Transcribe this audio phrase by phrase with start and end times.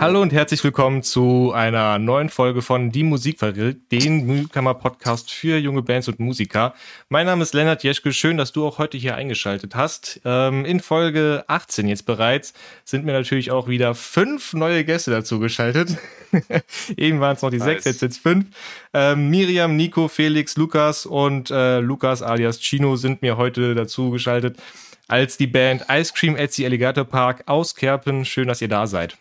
[0.00, 5.56] Hallo und herzlich willkommen zu einer neuen Folge von Die Musik verrückt, den Newcomer-Podcast für
[5.56, 6.74] junge Bands und Musiker.
[7.08, 10.20] Mein Name ist Lennart Jeschke, schön, dass du auch heute hier eingeschaltet hast.
[10.24, 12.54] Ähm, in Folge 18 jetzt bereits
[12.84, 15.96] sind mir natürlich auch wieder fünf neue Gäste dazu geschaltet.
[16.96, 17.66] Eben waren es noch die nice.
[17.66, 18.46] sechs, jetzt sind es fünf.
[18.92, 24.58] Ähm, Miriam, Nico, Felix, Lukas und äh, Lukas alias Chino sind mir heute dazu geschaltet
[25.06, 28.24] als die Band Ice Cream at the Alligator Park aus Kerpen.
[28.24, 29.16] Schön, dass ihr da seid.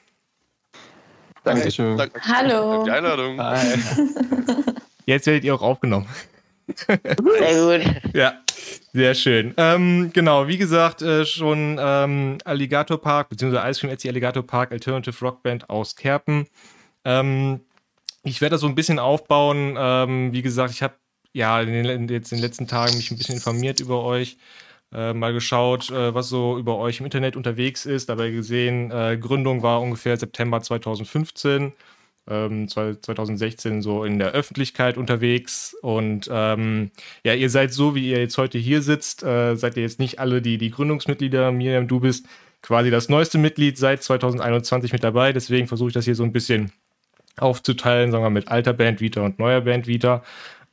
[1.43, 1.97] Dankeschön.
[1.97, 2.71] Danke, Hallo.
[2.71, 3.41] Danke die Einladung.
[3.41, 3.77] Hi.
[5.05, 6.07] Jetzt werdet ihr auch aufgenommen.
[6.75, 8.01] Sehr gut.
[8.13, 8.35] Ja,
[8.93, 9.53] sehr schön.
[9.57, 14.71] Ähm, genau, wie gesagt, äh, schon ähm, Alligator Park, beziehungsweise Ice Cream the Alligator Park,
[14.71, 16.47] Alternative Rock Band aus Kerpen.
[17.03, 17.61] Ähm,
[18.23, 19.75] ich werde das so ein bisschen aufbauen.
[19.77, 20.93] Ähm, wie gesagt, ich habe
[21.33, 24.37] ja in den, jetzt in den letzten Tagen mich ein bisschen informiert über euch
[24.93, 28.09] äh, mal geschaut, äh, was so über euch im Internet unterwegs ist.
[28.09, 31.73] Dabei gesehen, äh, Gründung war ungefähr September 2015.
[32.25, 36.91] Ähm, 2016 so in der Öffentlichkeit unterwegs und ähm,
[37.25, 40.19] ja, ihr seid so, wie ihr jetzt heute hier sitzt, äh, seid ihr jetzt nicht
[40.19, 41.51] alle die, die Gründungsmitglieder.
[41.51, 42.25] Miriam, du bist
[42.61, 46.31] quasi das neueste Mitglied seit 2021 mit dabei, deswegen versuche ich das hier so ein
[46.31, 46.71] bisschen
[47.35, 50.23] aufzuteilen, sagen wir mit alter Band Vita und neuer Band Vita.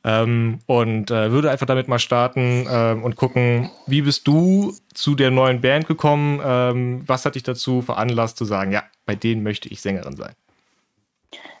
[0.03, 5.13] Ähm, und äh, würde einfach damit mal starten äh, und gucken, wie bist du zu
[5.13, 6.41] der neuen Band gekommen?
[6.43, 10.33] Ähm, was hat dich dazu veranlasst zu sagen, ja, bei denen möchte ich Sängerin sein?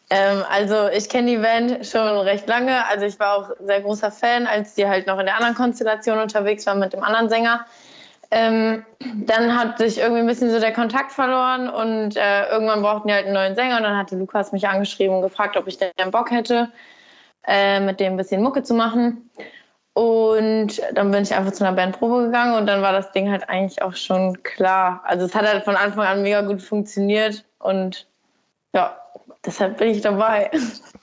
[0.09, 2.85] Ähm, also ich kenne die Band schon recht lange.
[2.87, 6.17] Also ich war auch sehr großer Fan, als die halt noch in der anderen Konstellation
[6.17, 7.65] unterwegs war mit dem anderen Sänger.
[8.31, 8.85] Ähm,
[9.25, 13.13] dann hat sich irgendwie ein bisschen so der Kontakt verloren und äh, irgendwann brauchten die
[13.13, 16.11] halt einen neuen Sänger und dann hatte Lukas mich angeschrieben und gefragt, ob ich denn
[16.11, 16.71] Bock hätte
[17.47, 19.29] äh, mit dem ein bisschen Mucke zu machen.
[19.93, 23.49] Und dann bin ich einfach zu einer Bandprobe gegangen und dann war das Ding halt
[23.49, 25.01] eigentlich auch schon klar.
[25.03, 28.07] Also es hat halt von Anfang an mega gut funktioniert und
[28.73, 28.97] ja,
[29.45, 30.49] deshalb bin ich dabei.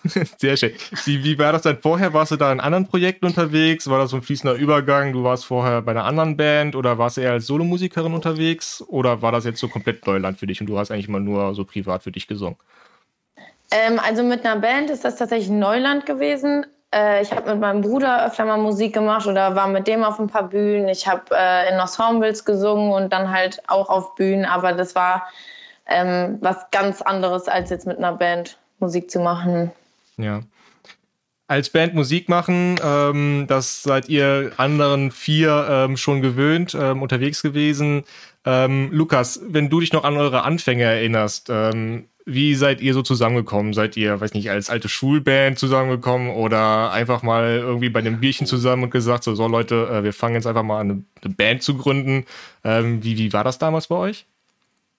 [0.39, 0.73] Sehr schön.
[1.05, 2.15] Wie, wie war das dann vorher?
[2.15, 3.91] Warst du da in anderen Projekten unterwegs?
[3.91, 5.13] War das so ein fließender Übergang?
[5.13, 8.83] Du warst vorher bei einer anderen Band oder warst du eher als Solomusikerin unterwegs?
[8.89, 11.55] Oder war das jetzt so komplett Neuland für dich und du hast eigentlich mal nur
[11.55, 12.57] so privat für dich gesungen?
[13.71, 16.67] Ähm, also mit einer Band ist das tatsächlich Neuland gewesen.
[16.95, 20.19] Äh, ich habe mit meinem Bruder öfter mal Musik gemacht oder war mit dem auf
[20.19, 20.89] ein paar Bühnen.
[20.89, 25.29] Ich habe äh, in Ensembles gesungen und dann halt auch auf Bühnen, aber das war
[25.87, 29.71] ähm, was ganz anderes, als jetzt mit einer Band Musik zu machen.
[30.17, 30.41] Ja.
[31.47, 37.43] Als Band Musik machen, ähm, das seid ihr anderen vier ähm, schon gewöhnt, ähm, unterwegs
[37.43, 38.05] gewesen.
[38.45, 41.51] Ähm, Lukas, wenn du dich noch an eure Anfänge erinnerst,
[42.29, 43.73] wie seid ihr so zusammengekommen?
[43.73, 48.47] Seid ihr, weiß nicht, als alte Schulband zusammengekommen oder einfach mal irgendwie bei einem Bierchen
[48.47, 51.63] zusammen und gesagt, so, so Leute, äh, wir fangen jetzt einfach mal an, eine, Band
[51.63, 52.27] zu gründen.
[52.65, 54.27] Ähm, wie, wie war das damals bei euch?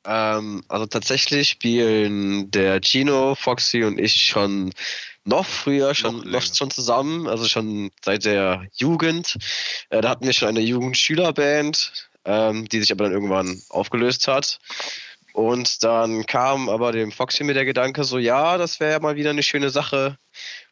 [0.05, 4.71] Ähm, also tatsächlich spielen der Gino, Foxy und ich schon
[5.23, 9.37] noch früher, schon, noch, schon zusammen, also schon seit der Jugend.
[9.89, 14.59] Äh, da hatten wir schon eine Jugendschülerband, ähm, die sich aber dann irgendwann aufgelöst hat.
[15.33, 19.15] Und dann kam aber dem Foxy mit der Gedanke so, ja, das wäre ja mal
[19.15, 20.17] wieder eine schöne Sache,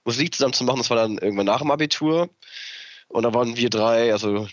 [0.03, 0.77] Musik zusammen zu machen.
[0.77, 2.29] Das war dann irgendwann nach dem Abitur.
[3.07, 4.47] Und da waren wir drei, also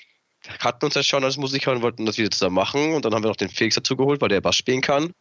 [0.60, 2.94] hatten uns ja schon als Musiker und wollten das wieder zusammen machen.
[2.94, 5.12] Und dann haben wir noch den Felix dazu geholt, weil der Bass spielen kann.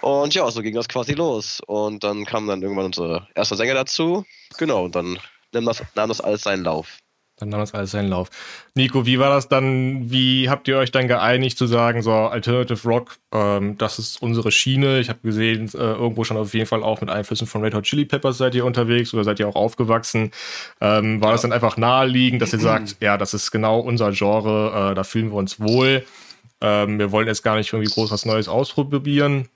[0.00, 1.60] Und ja, so ging das quasi los.
[1.66, 4.24] Und dann kam dann irgendwann unser erster Sänger dazu.
[4.56, 5.18] Genau, und dann
[5.52, 6.98] nahm das, nahm das alles seinen Lauf.
[7.40, 8.28] Dann nahm das alles seinen Lauf.
[8.74, 10.10] Nico, wie war das dann?
[10.10, 14.52] Wie habt ihr euch dann geeinigt zu sagen, so Alternative Rock, ähm, das ist unsere
[14.52, 15.00] Schiene?
[15.00, 17.84] Ich habe gesehen, äh, irgendwo schon auf jeden Fall auch mit Einflüssen von Red Hot
[17.84, 20.30] Chili Peppers seid ihr unterwegs oder seid ihr auch aufgewachsen.
[20.80, 21.32] Ähm, war ja.
[21.32, 25.02] das dann einfach naheliegend, dass ihr sagt, ja, das ist genau unser Genre, äh, da
[25.02, 26.04] fühlen wir uns wohl.
[26.60, 29.48] Ähm, wir wollen jetzt gar nicht irgendwie groß was Neues ausprobieren.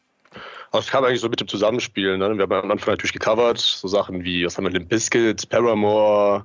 [0.75, 2.19] Also es kam eigentlich so mit dem Zusammenspielen.
[2.19, 2.37] Ne?
[2.37, 6.45] Wir haben am Anfang natürlich gecovert, so Sachen wie, was haben wir, Limp Bizkit, Paramore,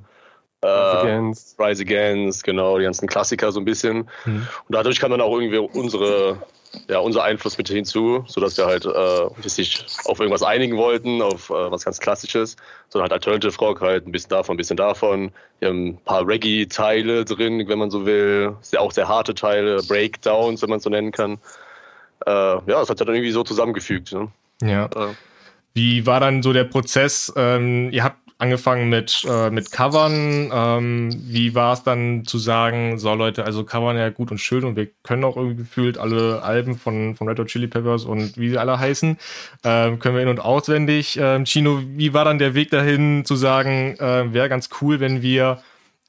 [0.64, 1.60] Rise äh, Against.
[1.60, 4.10] Rise Against, genau, die ganzen Klassiker so ein bisschen.
[4.26, 4.48] Mhm.
[4.68, 6.38] Und dadurch kam dann auch irgendwie unsere,
[6.88, 11.50] ja, unser Einfluss mit hinzu, sodass wir halt äh, sich auf irgendwas einigen wollten, auf
[11.50, 12.58] äh, was ganz Klassisches,
[12.90, 15.32] sondern halt Alternative Rock, halt ein bisschen davon, ein bisschen davon.
[15.60, 19.82] Wir haben ein paar Reggae-Teile drin, wenn man so will, sehr, auch sehr harte Teile,
[19.88, 21.40] Breakdowns, wenn man so nennen kann.
[22.26, 24.12] Äh, ja, das hat dann irgendwie so zusammengefügt.
[24.12, 24.28] Ne?
[24.62, 24.86] Ja.
[24.86, 25.14] Äh.
[25.74, 27.32] Wie war dann so der Prozess?
[27.38, 30.50] Ähm, ihr habt angefangen mit, äh, mit Covern.
[30.52, 34.64] Ähm, wie war es dann zu sagen, so Leute, also Covern ja gut und schön
[34.64, 38.38] und wir können auch irgendwie gefühlt alle Alben von, von Red Hot Chili Peppers und
[38.38, 39.18] wie sie alle heißen,
[39.66, 41.18] ähm, können wir in- und auswendig.
[41.22, 45.22] Ähm, Chino, wie war dann der Weg dahin zu sagen, äh, wäre ganz cool, wenn
[45.22, 45.62] wir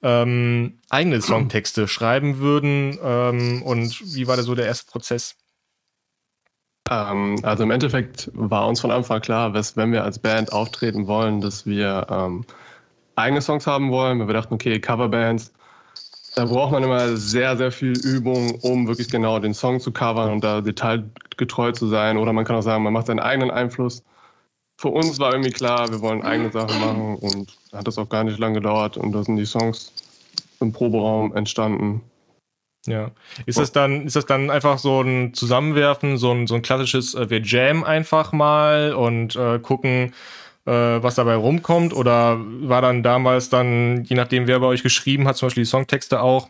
[0.03, 5.35] ähm, eigene Songtexte schreiben würden ähm, und wie war da so der erste Prozess?
[6.89, 11.07] Ähm, also im Endeffekt war uns von Anfang klar, dass wenn wir als Band auftreten
[11.07, 12.45] wollen, dass wir ähm,
[13.17, 14.27] eigene Songs haben wollen.
[14.27, 15.53] Wir dachten, okay, Coverbands,
[16.35, 20.31] da braucht man immer sehr, sehr viel Übung, um wirklich genau den Song zu covern
[20.31, 22.17] und da detailgetreu zu sein.
[22.17, 24.03] Oder man kann auch sagen, man macht seinen eigenen Einfluss.
[24.77, 28.25] Für uns war irgendwie klar, wir wollen eigene Sachen machen und hat das auch gar
[28.25, 29.93] nicht lange gedauert und da sind die Songs
[30.61, 32.01] im Proberaum entstanden.
[32.87, 33.11] Ja.
[33.47, 37.15] Ist das dann, ist das dann einfach so ein Zusammenwerfen, so ein, so ein klassisches,
[37.15, 40.15] äh, wir jam einfach mal und äh, gucken,
[40.65, 41.93] äh, was dabei rumkommt?
[41.93, 45.71] Oder war dann damals dann, je nachdem, wer bei euch geschrieben hat, zum Beispiel die
[45.71, 46.49] Songtexte auch,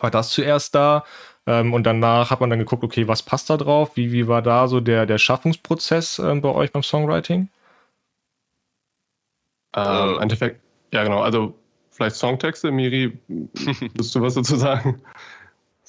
[0.00, 1.04] war das zuerst da?
[1.46, 3.96] Ähm, und danach hat man dann geguckt, okay, was passt da drauf?
[3.96, 7.48] Wie, wie war da so der, der Schaffungsprozess äh, bei euch beim Songwriting?
[9.74, 10.60] Ähm, Im Endeffekt,
[10.92, 11.54] ja genau, also
[11.90, 15.00] vielleicht Songtexte, Miri, willst du was dazu sagen?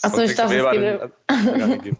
[0.02, 1.96] Achso, ich dachte, es geht.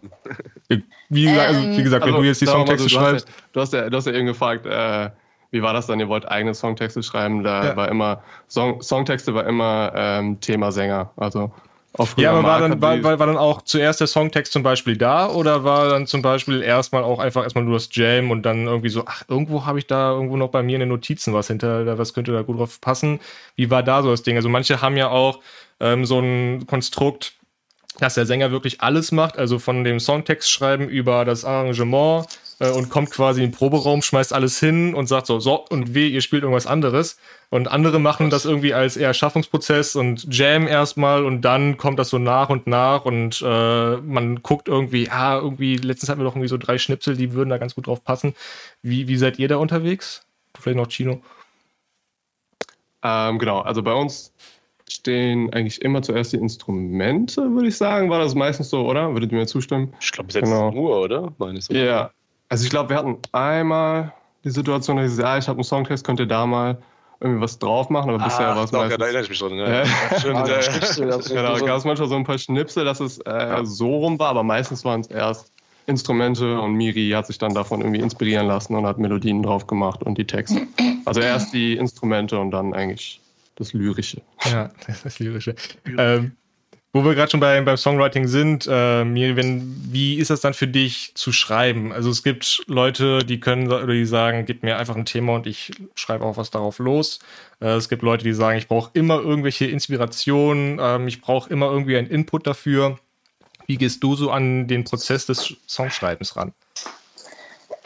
[1.08, 3.28] wie, gesagt, also, wie gesagt, wenn also, du jetzt die Songtexte du schreibst.
[3.52, 5.10] du, hast ja, du hast ja eben gefragt, äh,
[5.50, 5.98] wie war das dann?
[5.98, 7.42] Ihr wollt eigene Songtexte schreiben.
[7.42, 7.76] Da ja.
[7.76, 11.10] war immer, Song, Songtexte war immer ähm, Thema Sänger.
[11.16, 11.52] Also
[12.16, 15.28] ja, aber war dann, war, war, war, dann auch zuerst der Songtext zum Beispiel da
[15.28, 18.90] oder war dann zum Beispiel erstmal auch einfach erstmal nur das Jam und dann irgendwie
[18.90, 21.98] so, ach, irgendwo habe ich da irgendwo noch bei mir in den Notizen was hinter,
[21.98, 23.20] was könnte da gut drauf passen?
[23.56, 24.36] Wie war da so das Ding?
[24.36, 25.40] Also manche haben ja auch
[25.80, 27.32] ähm, so ein Konstrukt,
[27.98, 32.26] dass der Sänger wirklich alles macht, also von dem Songtext schreiben über das Arrangement
[32.60, 35.94] äh, und kommt quasi in den Proberaum, schmeißt alles hin und sagt so, so und
[35.94, 37.18] weh, ihr spielt irgendwas anderes.
[37.50, 42.10] Und andere machen das irgendwie als eher Schaffungsprozess und Jam erstmal und dann kommt das
[42.10, 46.34] so nach und nach und äh, man guckt irgendwie, ah, irgendwie, letztens hatten wir doch
[46.34, 48.34] irgendwie so drei Schnipsel, die würden da ganz gut drauf passen.
[48.82, 50.26] Wie, wie seid ihr da unterwegs?
[50.60, 51.22] Vielleicht noch Chino?
[53.02, 54.32] Ähm, genau, also bei uns
[54.90, 58.10] stehen eigentlich immer zuerst die Instrumente, würde ich sagen.
[58.10, 59.12] War das meistens so, oder?
[59.12, 59.92] Würdet ihr mir zustimmen?
[60.00, 60.70] Ich glaube, jetzt genau.
[60.70, 61.32] nur, oder?
[61.38, 62.10] Meines ja.
[62.48, 64.12] Also ich glaube, wir hatten einmal
[64.44, 66.78] die Situation, dass ich sage, ja, ich habe einen Songtest, könnt ihr da mal
[67.20, 68.92] irgendwie was drauf machen, aber bisher ah, war es meistens...
[68.92, 69.54] Ja, da erinnere ich mich dran.
[69.54, 69.68] Ja.
[69.68, 69.86] Ja.
[70.20, 71.16] Schön, ah, ja.
[71.16, 74.44] genau, gab es manchmal so ein paar Schnipsel, dass es äh, so rum war, aber
[74.44, 75.52] meistens waren es erst
[75.86, 80.02] Instrumente und Miri hat sich dann davon irgendwie inspirieren lassen und hat Melodien drauf gemacht
[80.02, 80.66] und die Texte.
[81.06, 83.20] Also erst die Instrumente und dann eigentlich
[83.58, 84.22] das Lyrische.
[84.44, 84.70] Ja,
[85.04, 85.54] das Lyrische.
[85.96, 86.32] Ähm,
[86.92, 89.04] wo wir gerade schon bei, beim Songwriting sind, äh,
[89.36, 91.92] wenn, wie ist das dann für dich zu schreiben?
[91.92, 95.46] Also es gibt Leute, die können oder die sagen, gib mir einfach ein Thema und
[95.46, 97.18] ich schreibe auch was darauf los.
[97.60, 101.70] Äh, es gibt Leute, die sagen, ich brauche immer irgendwelche Inspirationen, äh, ich brauche immer
[101.70, 102.98] irgendwie einen Input dafür.
[103.66, 106.54] Wie gehst du so an den Prozess des Songschreibens ran?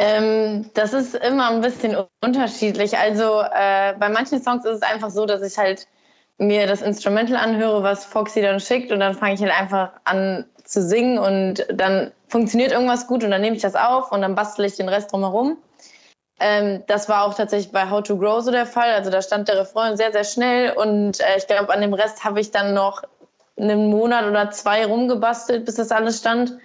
[0.05, 2.99] Ähm, das ist immer ein bisschen unterschiedlich.
[2.99, 5.87] Also äh, bei manchen Songs ist es einfach so, dass ich halt
[6.39, 10.45] mir das Instrumental anhöre, was Foxy dann schickt und dann fange ich halt einfach an
[10.65, 14.35] zu singen und dann funktioniert irgendwas gut und dann nehme ich das auf und dann
[14.35, 15.57] bastel ich den Rest drumherum.
[16.41, 18.91] Ähm, das war auch tatsächlich bei How to Grow so der Fall.
[18.91, 22.25] Also da stand der Refrain sehr, sehr schnell und äh, ich glaube, an dem Rest
[22.25, 23.05] habe ich dann noch
[23.57, 26.59] einen Monat oder zwei rumgebastelt, bis das alles stand.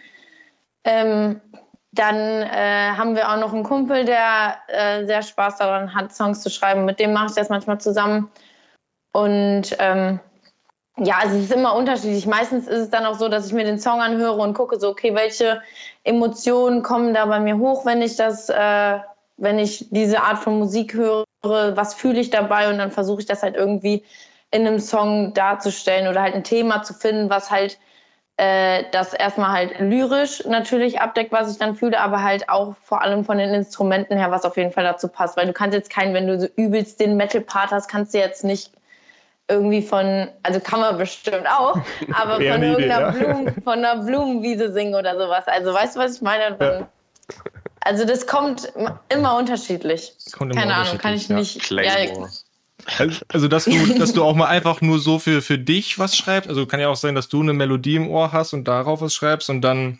[0.83, 1.41] Ähm,
[1.91, 6.41] dann äh, haben wir auch noch einen Kumpel, der äh, sehr Spaß daran hat, Songs
[6.41, 6.85] zu schreiben.
[6.85, 8.29] Mit dem mache ich das manchmal zusammen.
[9.13, 10.19] Und ähm,
[10.97, 12.25] ja, also es ist immer unterschiedlich.
[12.25, 14.89] Meistens ist es dann auch so, dass ich mir den Song anhöre und gucke so,
[14.89, 15.61] okay, welche
[16.03, 18.99] Emotionen kommen da bei mir hoch, wenn ich das, äh,
[19.37, 23.27] wenn ich diese Art von Musik höre, was fühle ich dabei und dann versuche ich
[23.27, 24.03] das halt irgendwie
[24.49, 27.77] in einem Song darzustellen oder halt ein Thema zu finden, was halt
[28.37, 33.01] äh, das erstmal halt lyrisch natürlich abdeckt, was ich dann fühle, aber halt auch vor
[33.01, 35.37] allem von den Instrumenten her, was auf jeden Fall dazu passt.
[35.37, 38.43] Weil du kannst jetzt keinen, wenn du so übelst den Metal-Part hast, kannst du jetzt
[38.43, 38.71] nicht
[39.49, 41.79] irgendwie von, also kann man bestimmt auch,
[42.13, 43.11] aber von irgendeiner Idee, ja.
[43.11, 45.47] Blumen, von einer Blumenwiese singen oder sowas.
[45.47, 46.57] Also weißt du, was ich meine?
[46.59, 46.87] Ja.
[47.79, 48.71] Also das kommt
[49.09, 50.13] immer unterschiedlich.
[50.37, 51.71] Kommt immer Keine Ahnung, kann ich nicht.
[51.71, 52.27] Ja.
[53.27, 56.49] Also, dass du, dass du auch mal einfach nur so für, für dich was schreibst.
[56.49, 59.13] Also kann ja auch sein, dass du eine Melodie im Ohr hast und darauf was
[59.13, 59.99] schreibst und dann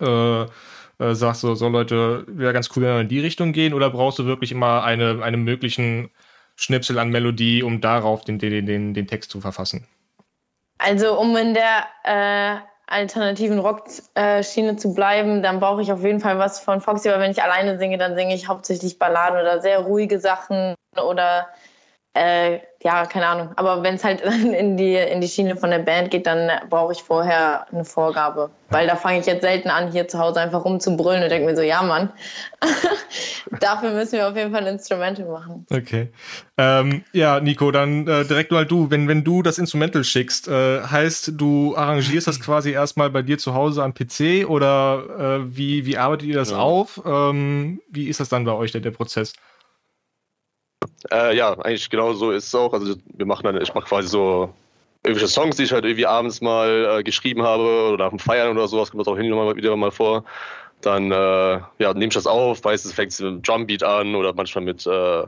[0.00, 3.74] äh, äh, sagst du, so Leute, wäre ganz cool, wenn wir in die Richtung gehen,
[3.74, 6.10] oder brauchst du wirklich immer eine, eine möglichen
[6.56, 9.86] Schnipsel an Melodie, um darauf den, den, den, den Text zu verfassen?
[10.78, 16.38] Also, um in der äh, alternativen Rock-Schiene zu bleiben, dann brauche ich auf jeden Fall
[16.38, 19.80] was von Foxy, weil wenn ich alleine singe, dann singe ich hauptsächlich Balladen oder sehr
[19.80, 21.48] ruhige Sachen oder
[22.14, 23.50] äh, ja, keine Ahnung.
[23.56, 24.20] Aber wenn es halt
[24.58, 28.50] in die, in die Schiene von der Band geht, dann brauche ich vorher eine Vorgabe.
[28.70, 31.56] Weil da fange ich jetzt selten an, hier zu Hause einfach rumzubrüllen und denke mir
[31.56, 32.10] so, ja Mann,
[33.60, 35.66] dafür müssen wir auf jeden Fall ein Instrumental machen.
[35.70, 36.08] Okay.
[36.56, 38.90] Ähm, ja, Nico, dann äh, direkt mal du.
[38.90, 43.38] Wenn, wenn du das Instrumental schickst, äh, heißt, du arrangierst das quasi erstmal bei dir
[43.38, 46.58] zu Hause am PC oder äh, wie, wie arbeitet ihr das ja.
[46.58, 47.00] auf?
[47.04, 49.32] Ähm, wie ist das dann bei euch, der, der Prozess?
[51.10, 52.72] Äh, ja, eigentlich genau so ist es auch.
[52.72, 54.52] Also wir machen dann, ich mache quasi so
[55.04, 58.56] irgendwelche Songs, die ich halt irgendwie abends mal äh, geschrieben habe oder nach dem Feiern
[58.56, 60.24] oder sowas, kommt das auch hin und mal wieder mal vor.
[60.80, 64.32] Dann äh, ja, nehme ich das auf, meistens fängt es mit einem Drumbeat an oder
[64.32, 65.24] manchmal mit, äh,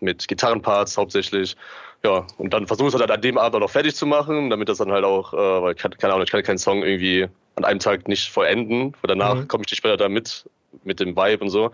[0.00, 1.56] mit Gitarrenparts hauptsächlich.
[2.04, 4.50] Ja, und dann versuche ich es halt an dem Abend auch noch fertig zu machen,
[4.50, 7.64] damit das dann halt auch, äh, weil keine Ahnung, ich kann keinen Song irgendwie an
[7.64, 9.48] einem Tag nicht vollenden, weil danach mhm.
[9.48, 10.48] komme ich nicht später damit
[10.84, 11.70] mit dem Vibe und so.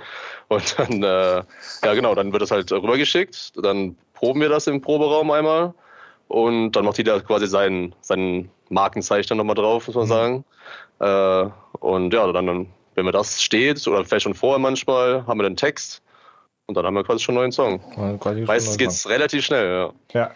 [0.48, 1.42] Und dann, äh,
[1.84, 3.52] ja genau, dann wird das halt rübergeschickt.
[3.62, 5.74] Dann proben wir das im Proberaum einmal.
[6.28, 10.08] Und dann macht jeder quasi seinen, seinen Markenzeichen nochmal drauf, muss man mhm.
[10.08, 10.44] sagen.
[10.98, 15.44] Äh, und ja, dann, wenn mir das steht, oder vielleicht schon vorher manchmal, haben wir
[15.44, 16.02] den Text.
[16.66, 17.80] Und dann haben wir quasi schon einen neuen Song.
[17.96, 20.20] Ja, Meistens geht es relativ schnell, ja.
[20.20, 20.30] Ja.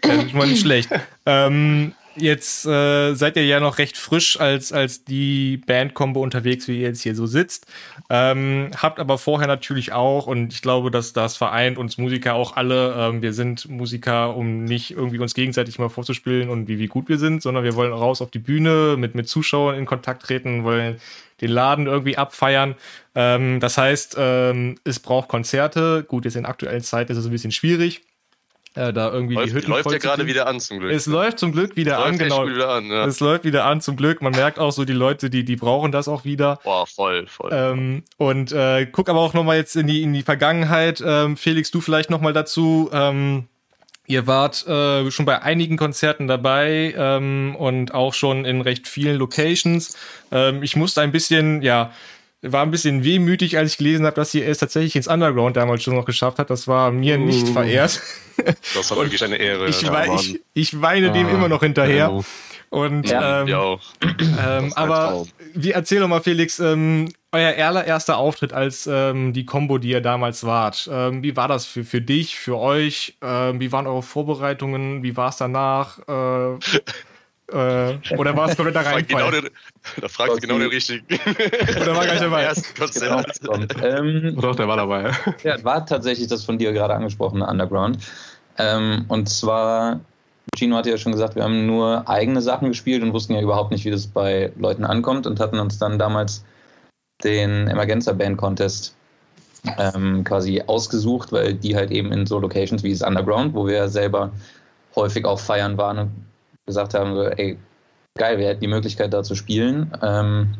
[0.00, 0.88] Das ist mal nicht schlecht.
[1.26, 6.80] ähm, Jetzt äh, seid ihr ja noch recht frisch als, als die Bandkombo unterwegs, wie
[6.80, 7.66] ihr jetzt hier so sitzt.
[8.08, 12.56] Ähm, habt aber vorher natürlich auch, und ich glaube, dass das vereint uns Musiker auch
[12.56, 12.94] alle.
[12.98, 17.08] Ähm, wir sind Musiker, um nicht irgendwie uns gegenseitig mal vorzuspielen und wie, wie gut
[17.08, 20.64] wir sind, sondern wir wollen raus auf die Bühne, mit, mit Zuschauern in Kontakt treten,
[20.64, 21.00] wollen
[21.40, 22.74] den Laden irgendwie abfeiern.
[23.14, 26.04] Ähm, das heißt, ähm, es braucht Konzerte.
[26.08, 28.02] Gut, jetzt in aktuellen Zeiten ist es ein bisschen schwierig
[28.74, 30.92] äh, da irgendwie läuft, die Hütten läuft ja gerade wieder an zum Glück.
[30.92, 32.46] Es läuft zum Glück wieder es an, genau.
[32.46, 33.04] Wieder an, ja.
[33.04, 34.22] Es läuft wieder an zum Glück.
[34.22, 36.60] Man merkt auch so, die Leute, die, die brauchen das auch wieder.
[36.62, 37.50] Boah, voll, voll.
[37.52, 41.02] Ähm, und äh, guck aber auch nochmal jetzt in die, in die Vergangenheit.
[41.04, 42.88] Ähm, Felix, du vielleicht nochmal dazu.
[42.92, 43.48] Ähm,
[44.06, 49.16] ihr wart äh, schon bei einigen Konzerten dabei ähm, und auch schon in recht vielen
[49.16, 49.96] Locations.
[50.30, 51.92] Ähm, ich musste ein bisschen, ja,
[52.42, 55.82] war ein bisschen wehmütig, als ich gelesen habe, dass sie es tatsächlich ins Underground damals
[55.82, 56.50] schon noch geschafft hat.
[56.50, 58.00] Das war mir uh, nicht verehrt.
[58.74, 59.68] Das war wirklich eine Ehre.
[59.68, 62.06] Ich, ja, ich, ich weine ah, dem immer noch hinterher.
[62.08, 62.24] Genau.
[62.70, 63.80] Und ja, ähm, auch.
[64.02, 69.78] Ähm, aber wie erzähl doch mal, Felix, ähm, euer allererster Auftritt als ähm, die Combo,
[69.78, 70.88] die ihr damals wart.
[70.90, 73.16] Ähm, wie war das für, für dich, für euch?
[73.22, 75.02] Ähm, wie waren eure Vorbereitungen?
[75.02, 75.98] Wie war es danach?
[76.08, 76.58] Äh,
[77.52, 79.04] äh, oder war es komplett da rein?
[79.06, 81.04] Genau da fragst du genau den richtigen.
[81.80, 82.52] Oder war gar nicht dabei?
[83.00, 83.22] Genau.
[83.82, 85.10] Ähm, Doch, der war dabei.
[85.42, 87.98] Ja, war tatsächlich das von dir gerade angesprochene Underground.
[88.58, 90.00] Ähm, und zwar,
[90.54, 93.70] Gino hatte ja schon gesagt, wir haben nur eigene Sachen gespielt und wussten ja überhaupt
[93.70, 96.44] nicht, wie das bei Leuten ankommt und hatten uns dann damals
[97.24, 98.94] den Emergenza Band Contest
[99.78, 103.88] ähm, quasi ausgesucht, weil die halt eben in so Locations wie das Underground, wo wir
[103.88, 104.30] selber
[104.96, 106.10] häufig auch feiern waren und
[106.70, 107.58] gesagt haben, so, ey,
[108.18, 109.92] geil, wir hätten die Möglichkeit da zu spielen.
[110.02, 110.54] Ähm,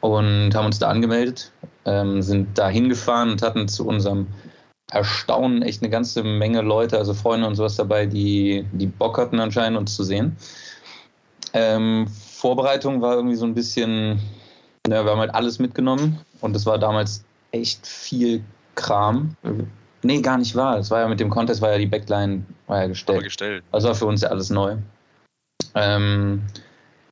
[0.00, 1.52] und haben uns da angemeldet,
[1.84, 4.26] ähm, sind da hingefahren und hatten zu unserem
[4.90, 9.38] Erstaunen echt eine ganze Menge Leute, also Freunde und sowas dabei, die, die Bock hatten
[9.40, 10.36] anscheinend uns zu sehen.
[11.52, 14.20] Ähm, Vorbereitung war irgendwie so ein bisschen,
[14.88, 18.42] ja, wir haben halt alles mitgenommen und es war damals echt viel
[18.74, 19.36] Kram.
[20.02, 20.78] Nee, gar nicht wahr.
[20.78, 23.24] Es war ja mit dem Contest, war ja die Backline war ja gestellt.
[23.24, 23.64] gestellt.
[23.72, 24.76] Also war für uns ja alles neu.
[25.74, 26.42] Ähm,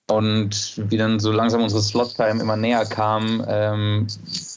[0.09, 4.07] und wie dann so langsam unsere Slot-Time immer näher kam, ähm,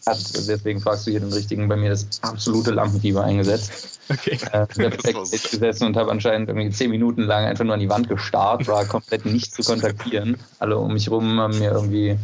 [0.06, 4.00] hat, deswegen fragst du hier den richtigen, bei mir das absolute Lampenfieber eingesetzt.
[4.10, 4.38] Okay.
[4.51, 7.79] Äh, ich habe perfekt gesessen und habe anscheinend irgendwie zehn Minuten lang einfach nur an
[7.79, 10.38] die Wand gestarrt, war komplett nicht zu kontaktieren.
[10.60, 12.18] Alle um mich rum haben mir irgendwie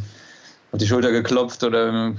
[0.71, 2.13] auf die Schulter geklopft oder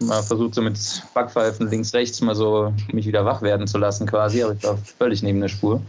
[0.00, 0.78] mal versucht, so mit
[1.14, 4.76] Backpfeifen links, rechts mal so mich wieder wach werden zu lassen quasi, aber ich war
[4.98, 5.80] völlig neben der Spur.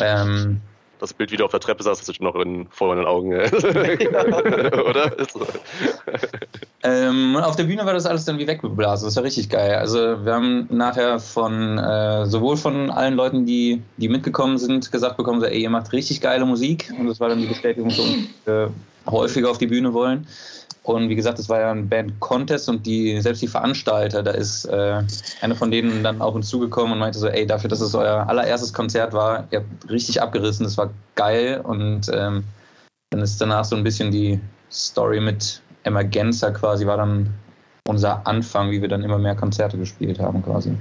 [0.00, 0.60] Ähm,
[0.98, 3.32] das Bild wieder auf der Treppe saß, das ist noch in, vor meinen Augen.
[3.32, 5.16] Oder?
[6.82, 9.06] ähm, auf der Bühne war das alles dann wie weggeblasen.
[9.06, 9.74] Das war richtig geil.
[9.74, 15.16] Also wir haben nachher von äh, sowohl von allen Leuten, die, die mitgekommen sind, gesagt
[15.16, 16.92] bekommen, so, ey, ihr macht richtig geile Musik.
[16.98, 18.68] Und das war dann die Bestätigung für uns, äh,
[19.10, 20.26] häufiger auf die Bühne wollen.
[20.88, 24.64] Und wie gesagt, es war ja ein Band-Contest und die, selbst die Veranstalter, da ist
[24.64, 25.02] äh,
[25.40, 28.28] eine von denen dann auf uns zugekommen und meinte so, ey, dafür, dass es euer
[28.28, 31.60] allererstes Konzert war, ihr habt richtig abgerissen, das war geil.
[31.62, 32.44] Und ähm,
[33.10, 34.40] dann ist danach so ein bisschen die
[34.70, 37.34] Story mit Emergenza quasi, war dann
[37.86, 40.76] unser Anfang, wie wir dann immer mehr Konzerte gespielt haben quasi.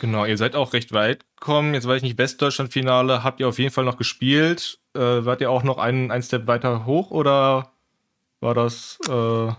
[0.00, 1.74] Genau, ihr seid auch recht weit gekommen.
[1.74, 4.78] Jetzt weiß ich nicht, Westdeutschland-Finale habt ihr auf jeden Fall noch gespielt.
[4.94, 7.72] Äh, wart ihr auch noch einen, einen Step weiter hoch oder
[8.40, 8.98] war das.
[9.08, 9.52] Äh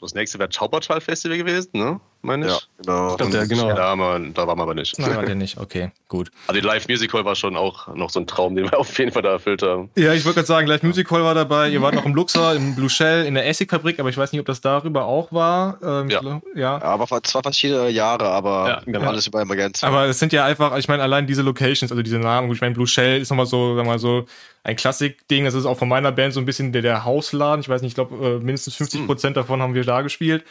[0.00, 2.00] das nächste wäre Zaubertal Festival gewesen, ne?
[2.24, 2.52] Meine ich.
[2.52, 3.10] Ja, genau.
[3.10, 3.68] Ich glaube, der, genau.
[3.68, 4.98] Ja, man, da waren wir aber nicht.
[4.98, 6.30] Nein, war der nicht, okay, gut.
[6.46, 8.98] Also die Live Music Hall war schon auch noch so ein Traum, den wir auf
[8.98, 9.90] jeden Fall da erfüllt haben.
[9.96, 12.54] Ja, ich wollte gerade sagen, Live Music Hall war dabei, ihr wart noch im Luxor,
[12.54, 15.78] im Blue Shell, in der Essigfabrik, aber ich weiß nicht, ob das darüber auch war.
[15.82, 16.20] Ähm, ja.
[16.20, 16.82] Glaub, ja.
[16.82, 19.08] Aber zwar verschiedene Jahre, aber ja, genau.
[19.08, 19.84] alles über Emergenz.
[19.84, 22.74] Aber es sind ja einfach, ich meine, allein diese Locations, also diese Namen, ich meine,
[22.74, 24.26] Blue Shell ist nochmal so, sagen wir mal so,
[24.64, 25.44] ein Klassik-Ding.
[25.44, 27.60] Das ist auch von meiner Band so ein bisschen der, der Hausladen.
[27.60, 29.06] Ich weiß nicht, ich glaube, äh, mindestens 50 hm.
[29.06, 30.44] Prozent davon haben wir da gespielt.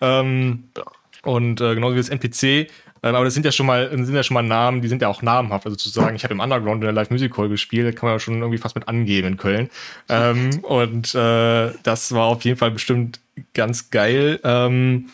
[0.00, 0.84] Ähm, ja.
[1.26, 2.70] Und äh, genauso wie das NPC.
[3.02, 5.08] Ähm, aber das sind ja schon mal, sind ja schon mal Namen, die sind ja
[5.08, 5.66] auch namhaft.
[5.66, 8.16] Also zu sagen, ich habe im Underground in der Live Music Hall gespielt, kann man
[8.16, 9.70] ja schon irgendwie fast mit angeben in Köln.
[10.08, 13.20] Ähm, und äh, das war auf jeden Fall bestimmt
[13.54, 14.40] ganz geil.
[14.44, 15.10] Ähm,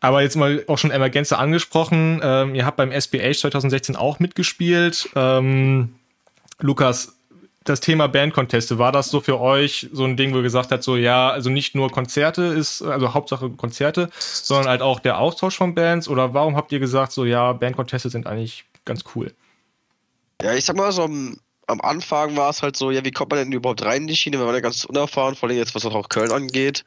[0.00, 2.20] aber jetzt mal auch schon Emergenza angesprochen.
[2.22, 5.10] Ähm, ihr habt beim SBH 2016 auch mitgespielt.
[5.14, 5.94] Ähm,
[6.58, 7.16] Lukas,
[7.64, 10.82] das Thema Bandconteste, war das so für euch so ein Ding, wo ihr gesagt habt,
[10.82, 15.56] so ja, also nicht nur Konzerte ist, also Hauptsache Konzerte, sondern halt auch der Austausch
[15.56, 16.08] von Bands?
[16.08, 19.32] Oder warum habt ihr gesagt, so ja, Bandconteste sind eigentlich ganz cool?
[20.42, 23.30] Ja, ich sag mal so am, am Anfang war es halt so, ja, wie kommt
[23.30, 24.38] man denn überhaupt rein in die Schiene?
[24.38, 26.84] Wir waren ja ganz unerfahren, vor allem jetzt, was auch Köln angeht.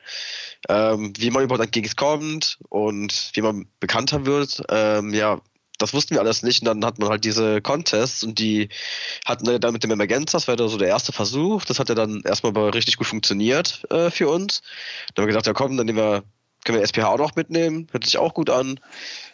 [0.70, 4.64] Ähm, wie man überhaupt an Gigs kommt und wie man bekannter wird.
[4.70, 5.40] Ähm, ja,
[5.78, 6.62] das wussten wir alles nicht.
[6.62, 8.70] Und dann hat man halt diese Contests und die
[9.26, 11.66] hatten wir dann mit dem Emergenza, das ja so der erste Versuch.
[11.66, 14.62] Das hat ja dann erstmal richtig gut funktioniert äh, für uns.
[15.14, 16.24] Dann haben wir gesagt, ja komm, dann nehmen wir,
[16.64, 17.88] können wir SPH auch noch mitnehmen.
[17.92, 18.80] Hört sich auch gut an.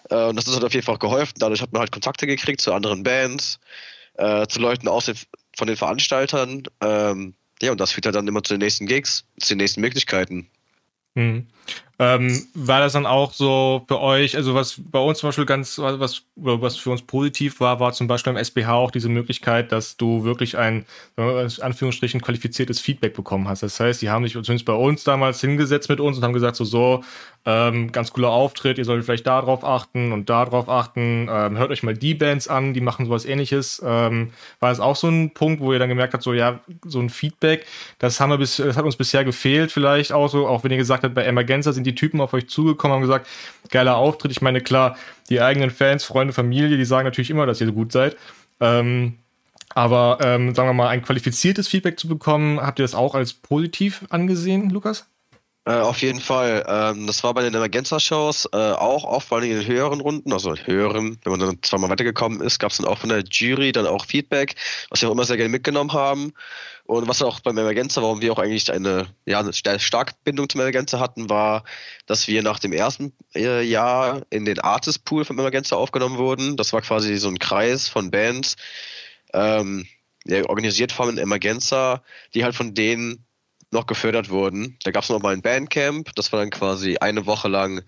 [0.10, 1.36] Äh, und das halt auf jeden Fall geholfen.
[1.38, 3.60] Dadurch hat man halt Kontakte gekriegt zu anderen Bands,
[4.16, 5.18] äh, zu Leuten aus den,
[5.58, 6.64] von den Veranstaltern.
[6.82, 9.82] Ähm, ja, und das führt halt dann immer zu den nächsten Gigs, zu den nächsten
[9.82, 10.50] Möglichkeiten.
[11.16, 11.48] Mhm.
[12.02, 15.78] Ähm, war das dann auch so für euch, also was bei uns zum Beispiel ganz,
[15.78, 19.98] was, was für uns positiv war, war zum Beispiel im SBH auch diese Möglichkeit, dass
[19.98, 20.86] du wirklich ein,
[21.18, 23.64] in Anführungsstrichen, qualifiziertes Feedback bekommen hast.
[23.64, 26.56] Das heißt, die haben sich zumindest bei uns damals hingesetzt mit uns und haben gesagt,
[26.56, 27.04] so, so,
[27.46, 31.84] ähm, ganz cooler Auftritt, ihr solltet vielleicht darauf achten und darauf achten, ähm, hört euch
[31.84, 33.82] mal die Bands an, die machen sowas ähnliches.
[33.86, 37.00] Ähm, war es auch so ein Punkt, wo ihr dann gemerkt habt, so, ja, so
[37.00, 37.66] ein Feedback,
[37.98, 40.78] das haben wir bis, das hat uns bisher gefehlt, vielleicht auch so, auch wenn ihr
[40.78, 43.28] gesagt habt, bei Emergenza sind die die Typen auf euch zugekommen, haben gesagt,
[43.70, 44.32] geiler Auftritt.
[44.32, 44.98] Ich meine, klar,
[45.30, 48.18] die eigenen Fans, Freunde, Familie, die sagen natürlich immer, dass ihr so gut seid.
[48.60, 49.20] Ähm,
[49.70, 53.34] aber ähm, sagen wir mal, ein qualifiziertes Feedback zu bekommen, habt ihr das auch als
[53.34, 55.08] positiv angesehen, Lukas?
[55.66, 56.66] Äh, auf jeden Fall.
[56.68, 60.32] Ähm, das war bei den Emergenza-Shows äh, auch, auch vor allem in den höheren Runden,
[60.34, 63.72] also höheren, wenn man dann zweimal weitergekommen ist, gab es dann auch von der Jury
[63.72, 64.56] dann auch Feedback,
[64.90, 66.34] was wir auch immer sehr gerne mitgenommen haben.
[66.86, 70.62] Und was auch beim Emergenza, warum wir auch eigentlich eine, ja, eine starke Bindung zum
[70.62, 71.64] Emergenza hatten, war,
[72.08, 76.58] dass wir nach dem ersten äh, Jahr in den Artist Pool vom Emergenza aufgenommen wurden.
[76.58, 78.56] Das war quasi so ein Kreis von Bands,
[79.34, 79.86] ähm,
[80.26, 82.02] ja, organisiert von Emergenza,
[82.34, 83.24] die halt von denen
[83.72, 84.78] noch gefördert wurden.
[84.84, 87.84] Da gab es noch mal ein Bandcamp, das war dann quasi eine Woche lang,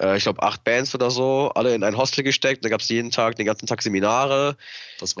[0.00, 2.64] äh, ich glaube acht Bands oder so, alle in ein Hostel gesteckt.
[2.64, 4.56] Da gab es jeden Tag, den ganzen Tag Seminare,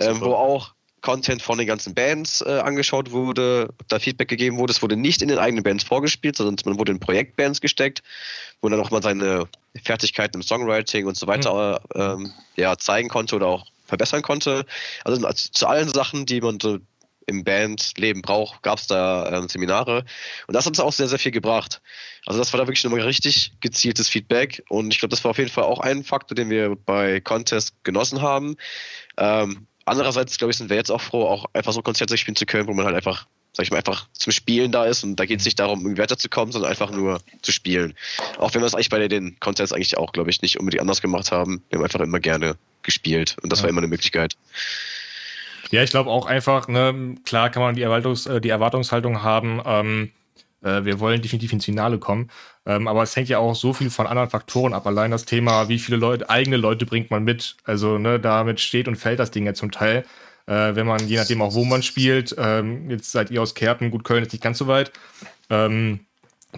[0.00, 4.72] ähm, wo auch Content von den ganzen Bands äh, angeschaut wurde, da Feedback gegeben wurde.
[4.72, 8.02] Es wurde nicht in den eigenen Bands vorgespielt, sondern man wurde in Projektbands gesteckt,
[8.62, 9.46] wo dann auch mal seine
[9.82, 12.00] Fertigkeiten im Songwriting und so weiter mhm.
[12.00, 14.64] ähm, ja, zeigen konnte oder auch verbessern konnte.
[15.04, 16.78] Also, also zu allen Sachen, die man so
[17.26, 20.04] im Bandleben braucht, gab es da äh, Seminare.
[20.46, 21.80] Und das hat uns auch sehr, sehr viel gebracht.
[22.26, 24.62] Also das war da wirklich nochmal richtig gezieltes Feedback.
[24.68, 27.74] Und ich glaube, das war auf jeden Fall auch ein Faktor, den wir bei Contest
[27.84, 28.56] genossen haben.
[29.16, 32.46] Ähm, Andererseits, glaube ich, sind wir jetzt auch froh, auch einfach so Konzerte spielen zu
[32.46, 35.26] können, wo man halt einfach, sag ich mal, einfach zum Spielen da ist und da
[35.26, 37.94] geht es nicht darum, irgendwie weiterzukommen, sondern einfach nur zu spielen.
[38.38, 41.02] Auch wenn wir es eigentlich bei den Konzerts eigentlich auch, glaube ich, nicht unbedingt anders
[41.02, 41.62] gemacht haben.
[41.68, 43.64] Wir haben einfach immer gerne gespielt und das ja.
[43.64, 44.36] war immer eine Möglichkeit.
[45.74, 49.60] Ja, ich glaube auch einfach, ne, klar kann man die, Erwartungs-, äh, die Erwartungshaltung haben,
[49.66, 50.12] ähm,
[50.62, 52.30] äh, wir wollen definitiv ins Finale kommen.
[52.64, 54.86] Ähm, aber es hängt ja auch so viel von anderen Faktoren ab.
[54.86, 57.56] Allein das Thema, wie viele Leute, eigene Leute bringt man mit.
[57.64, 60.04] Also, ne, damit steht und fällt das Ding ja zum Teil.
[60.46, 63.90] Äh, wenn man, je nachdem auch wo man spielt, ähm, jetzt seid ihr aus Kerpen,
[63.90, 64.92] gut, Köln ist nicht ganz so weit.
[65.50, 66.06] Ähm,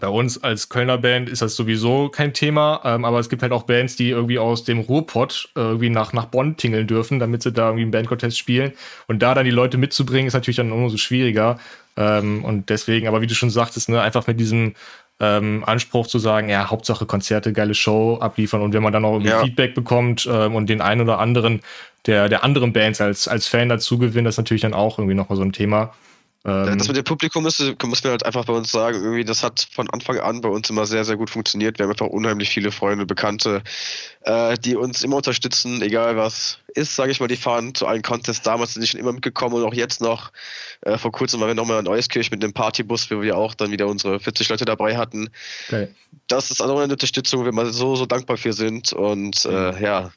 [0.00, 3.52] bei uns als Kölner Band ist das sowieso kein Thema, ähm, aber es gibt halt
[3.52, 7.42] auch Bands, die irgendwie aus dem Ruhrpott äh, irgendwie nach, nach Bonn tingeln dürfen, damit
[7.42, 8.72] sie da irgendwie einen Bandcontest spielen.
[9.06, 11.58] Und da dann die Leute mitzubringen, ist natürlich dann umso schwieriger.
[11.96, 14.74] Ähm, und deswegen, aber wie du schon sagtest, ne, einfach mit diesem
[15.18, 19.14] ähm, Anspruch zu sagen, ja, Hauptsache Konzerte, geile Show abliefern und wenn man dann auch
[19.14, 19.42] irgendwie ja.
[19.42, 21.62] Feedback bekommt ähm, und den einen oder anderen
[22.06, 25.14] der, der anderen Bands als, als Fan dazu gewinnt, das ist natürlich dann auch irgendwie
[25.14, 25.92] nochmal so ein Thema.
[26.44, 29.42] Ähm, das mit dem Publikum muss, muss man halt einfach bei uns sagen, irgendwie, das
[29.42, 31.78] hat von Anfang an bei uns immer sehr, sehr gut funktioniert.
[31.78, 33.62] Wir haben einfach unheimlich viele Freunde, Bekannte,
[34.20, 38.02] äh, die uns immer unterstützen, egal was ist, sage ich mal, die fahren zu allen
[38.02, 38.42] Contests.
[38.42, 40.30] Damals sind die schon immer mitgekommen und auch jetzt noch.
[40.82, 43.72] Äh, vor kurzem waren wir nochmal in Euskirch mit einem Partybus, wo wir auch dann
[43.72, 45.30] wieder unsere 40 Leute dabei hatten.
[45.66, 45.88] Okay.
[46.28, 50.12] Das ist auch eine Unterstützung, wo wir so, so dankbar für sind und äh, ja,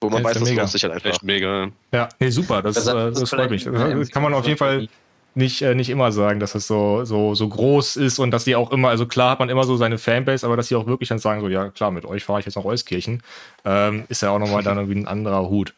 [0.00, 1.10] wo man weiß, das lohnt sich halt einfach.
[1.10, 1.70] Echt mega.
[1.92, 3.64] Ja, nee, super, das, das, äh, das, das freut mich.
[3.64, 4.88] Das kann man auf jeden Fall
[5.34, 8.56] nicht, äh, nicht immer sagen, dass es so, so, so groß ist und dass die
[8.56, 11.08] auch immer, also klar hat man immer so seine Fanbase, aber dass sie auch wirklich
[11.08, 13.22] dann sagen, so, ja klar, mit euch fahre ich jetzt nach Euskirchen,
[13.64, 15.74] ähm, ist ja auch nochmal dann irgendwie ein anderer Hut.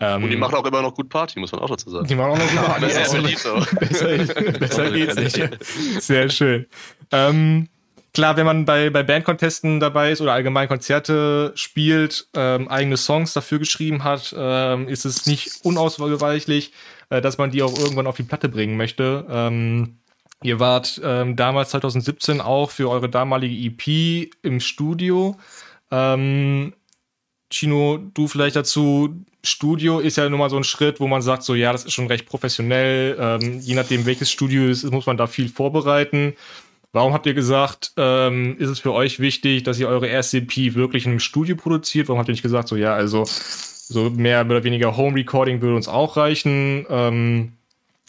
[0.00, 2.06] Ähm, und die machen auch immer noch gut Party, muss man auch dazu sagen.
[2.06, 2.86] Die machen auch noch gut Party.
[2.86, 6.00] Ja, besser, besser, besser geht's nicht.
[6.00, 6.66] Sehr schön.
[7.10, 7.68] Ähm,
[8.14, 13.32] klar, wenn man bei, bei Bandcontesten dabei ist oder allgemein Konzerte spielt, ähm, eigene Songs
[13.32, 16.72] dafür geschrieben hat, ähm, ist es nicht unausweichlich,
[17.10, 19.26] äh, dass man die auch irgendwann auf die Platte bringen möchte.
[19.30, 19.98] Ähm,
[20.42, 25.36] ihr wart ähm, damals 2017 auch für eure damalige EP im Studio.
[25.90, 26.74] Ähm,
[27.50, 29.24] Chino, du vielleicht dazu.
[29.42, 31.92] Studio ist ja nun mal so ein Schritt, wo man sagt, so ja, das ist
[31.92, 33.16] schon recht professionell.
[33.18, 36.34] Ähm, je nachdem, welches Studio es ist, muss man da viel vorbereiten.
[36.92, 40.74] Warum habt ihr gesagt, ähm, ist es für euch wichtig, dass ihr eure erste EP
[40.74, 42.08] wirklich in einem Studio produziert?
[42.08, 43.24] Warum habt ihr nicht gesagt, so ja, also
[43.88, 46.86] so mehr oder weniger Home Recording würde uns auch reichen.
[46.90, 47.52] Ähm,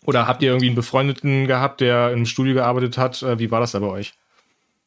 [0.06, 3.22] oder habt ihr irgendwie einen Befreundeten gehabt, der im Studio gearbeitet hat?
[3.24, 4.14] Äh, wie war das da bei euch?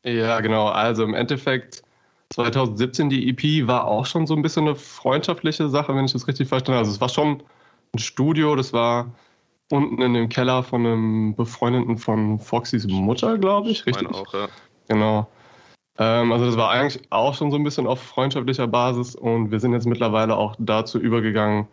[0.05, 0.69] Ja, genau.
[0.69, 1.83] Also im Endeffekt
[2.31, 6.27] 2017 die EP war auch schon so ein bisschen eine freundschaftliche Sache, wenn ich das
[6.27, 6.87] richtig verstanden habe.
[6.87, 7.43] Also es war schon
[7.95, 9.13] ein Studio, das war
[9.71, 13.87] unten in dem Keller von einem Befreundeten von Foxys Mutter, glaube ich.
[13.87, 14.09] Richtig?
[14.11, 14.49] Ich auch, ja.
[14.89, 15.29] Genau.
[15.99, 19.61] Ähm, also das war eigentlich auch schon so ein bisschen auf freundschaftlicher Basis und wir
[19.61, 21.67] sind jetzt mittlerweile auch dazu übergegangen,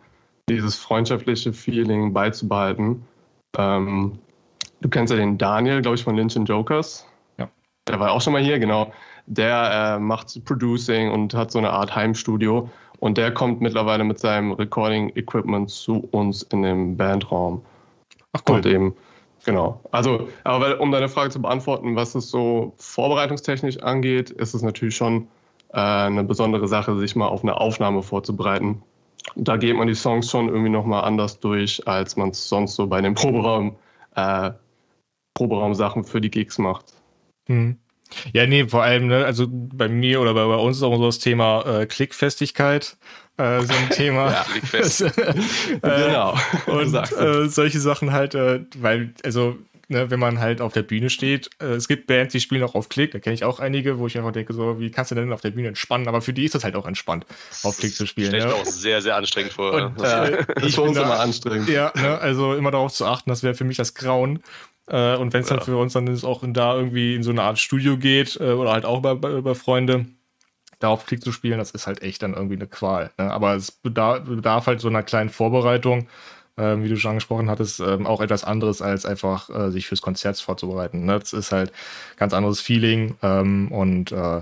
[0.48, 3.02] dieses freundschaftliche Feeling beizubehalten.
[3.56, 4.18] Ähm,
[4.80, 7.06] du kennst ja den Daniel, glaube ich, von Lynch Jokers.
[7.38, 7.48] Ja.
[7.88, 8.92] Der war auch schon mal hier, genau.
[9.26, 14.18] Der äh, macht Producing und hat so eine Art Heimstudio und der kommt mittlerweile mit
[14.18, 17.62] seinem Recording-Equipment zu uns in den Bandraum.
[18.32, 18.56] Ach cool.
[18.56, 18.94] Und eben
[19.44, 19.80] Genau.
[19.90, 24.96] Also, aber um deine Frage zu beantworten, was es so vorbereitungstechnisch angeht, ist es natürlich
[24.96, 25.28] schon
[25.72, 28.82] äh, eine besondere Sache, sich mal auf eine Aufnahme vorzubereiten.
[29.36, 32.86] Da geht man die Songs schon irgendwie nochmal anders durch, als man es sonst so
[32.86, 33.76] bei den Proberaum,
[34.14, 34.50] äh,
[35.34, 36.92] Proberaum-Sachen für die Gigs macht.
[37.48, 37.78] Mhm.
[38.32, 41.06] Ja, nee, vor allem, ne, also bei mir oder bei, bei uns ist auch so
[41.06, 42.96] das Thema äh, Klickfestigkeit
[43.40, 44.30] äh, so ein Thema.
[44.32, 45.00] ja, Klickfest.
[45.02, 45.10] äh,
[45.80, 46.36] genau.
[46.66, 49.56] Und äh, solche Sachen halt, äh, weil, also,
[49.88, 52.74] ne, wenn man halt auf der Bühne steht, äh, es gibt Bands, die spielen auch
[52.74, 55.14] auf Klick, da kenne ich auch einige, wo ich einfach denke, so, wie kannst du
[55.14, 56.08] denn auf der Bühne entspannen?
[56.08, 57.26] Aber für die ist das halt auch entspannt,
[57.62, 58.28] auf Klick zu spielen.
[58.28, 58.54] Stell ich ne?
[58.54, 59.72] auch sehr, sehr anstrengend vor.
[59.72, 61.68] Und, äh, ich finde da, immer anstrengend.
[61.68, 64.42] Ja, ne, also immer darauf zu achten, das wäre für mich das Grauen.
[64.86, 65.56] Äh, und wenn es ja.
[65.56, 68.36] dann für uns dann ist auch in, da irgendwie in so eine Art Studio geht
[68.40, 70.06] äh, oder halt auch über, über Freunde,
[70.80, 73.10] darauf Klick zu spielen, das ist halt echt dann irgendwie eine Qual.
[73.18, 73.30] Ne?
[73.30, 76.08] Aber es bedarf, bedarf, halt so einer kleinen Vorbereitung,
[76.56, 80.02] äh, wie du schon angesprochen hattest, äh, auch etwas anderes als einfach äh, sich fürs
[80.02, 81.04] Konzert vorzubereiten.
[81.04, 81.18] Ne?
[81.18, 81.72] Das ist halt
[82.16, 84.40] ganz anderes Feeling ähm, und äh,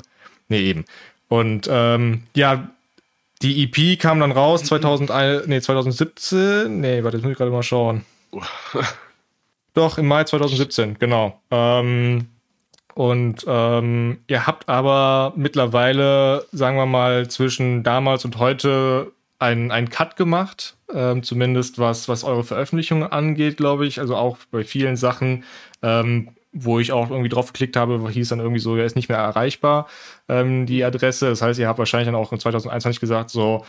[0.48, 0.84] nee, eben.
[1.28, 2.70] Und ähm, ja,
[3.42, 6.80] die EP kam dann raus 2001, nee, 2017.
[6.80, 8.04] Nee, warte, jetzt muss ich gerade mal schauen.
[9.74, 11.40] Doch, im Mai 2017, genau.
[11.50, 12.26] Ähm,
[12.98, 19.88] und ähm, ihr habt aber mittlerweile, sagen wir mal, zwischen damals und heute einen, einen
[19.88, 24.00] Cut gemacht, ähm, zumindest was, was eure Veröffentlichungen angeht, glaube ich.
[24.00, 25.44] Also auch bei vielen Sachen,
[25.80, 29.08] ähm, wo ich auch irgendwie drauf geklickt habe, hieß dann irgendwie so, er ist nicht
[29.08, 29.86] mehr erreichbar,
[30.28, 31.28] ähm, die Adresse.
[31.28, 33.64] Das heißt, ihr habt wahrscheinlich dann auch in 2021 gesagt, so,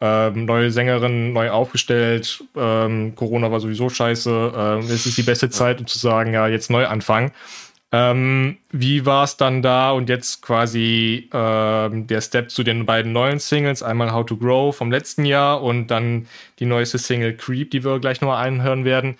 [0.00, 5.50] ähm, neue Sängerin, neu aufgestellt, ähm, Corona war sowieso scheiße, ähm, es ist die beste
[5.50, 7.32] Zeit, um zu sagen, ja, jetzt neu anfangen.
[7.90, 13.12] Ähm, wie war es dann da und jetzt quasi ähm, der Step zu den beiden
[13.12, 13.82] neuen Singles?
[13.82, 16.26] Einmal How to Grow vom letzten Jahr und dann
[16.58, 19.16] die neueste Single Creep, die wir gleich nochmal einhören werden.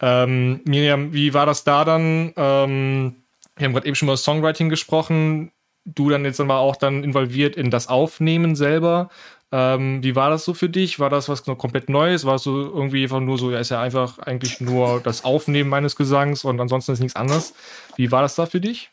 [0.00, 2.32] Ähm, Miriam, wie war das da dann?
[2.36, 3.16] Ähm,
[3.56, 5.52] wir haben gerade eben schon über Songwriting gesprochen.
[5.84, 9.08] Du dann jetzt aber auch dann involviert in das Aufnehmen selber.
[9.54, 10.98] Ähm, wie war das so für dich?
[10.98, 12.24] War das was komplett Neues?
[12.24, 15.68] War es so irgendwie einfach nur so, ja, ist ja einfach eigentlich nur das Aufnehmen
[15.68, 17.52] meines Gesangs und ansonsten ist nichts anderes?
[17.96, 18.90] Wie war das da für dich?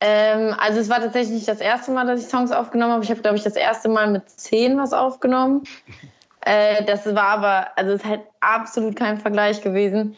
[0.00, 3.04] Ähm, also es war tatsächlich nicht das erste Mal, dass ich Songs aufgenommen habe.
[3.04, 5.64] Ich habe, glaube ich, das erste Mal mit zehn was aufgenommen.
[6.42, 10.16] Äh, das war aber, also es ist halt absolut kein Vergleich gewesen,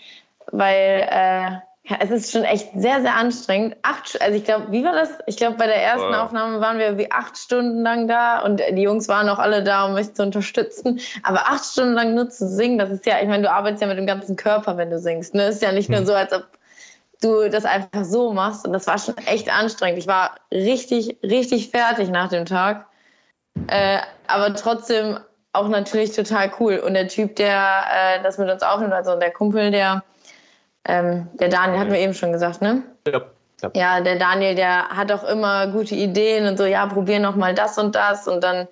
[0.52, 3.76] weil äh, ja, es ist schon echt sehr, sehr anstrengend.
[3.82, 5.10] Acht, also ich glaube, wie war das?
[5.26, 6.24] Ich glaube, bei der ersten ja.
[6.24, 9.86] Aufnahme waren wir wie acht Stunden lang da und die Jungs waren auch alle da,
[9.86, 11.00] um mich zu unterstützen.
[11.22, 13.88] Aber acht Stunden lang nur zu singen, das ist ja, ich meine, du arbeitest ja
[13.88, 15.34] mit dem ganzen Körper, wenn du singst.
[15.34, 15.46] Ne?
[15.46, 16.06] Ist ja nicht nur hm.
[16.06, 16.44] so, als ob
[17.22, 18.66] du das einfach so machst.
[18.66, 19.98] Und das war schon echt anstrengend.
[19.98, 22.86] Ich war richtig, richtig fertig nach dem Tag.
[23.68, 25.18] Äh, aber trotzdem
[25.52, 26.78] auch natürlich total cool.
[26.78, 30.04] Und der Typ, der äh, das mit uns aufnimmt, also der Kumpel, der
[30.86, 32.82] ähm, der Daniel, hatten wir eben schon gesagt, ne?
[33.06, 33.22] Ja.
[33.62, 33.70] Ja.
[33.74, 37.54] ja, der Daniel, der hat auch immer gute Ideen und so, ja, probier noch mal
[37.54, 38.66] das und das und dann,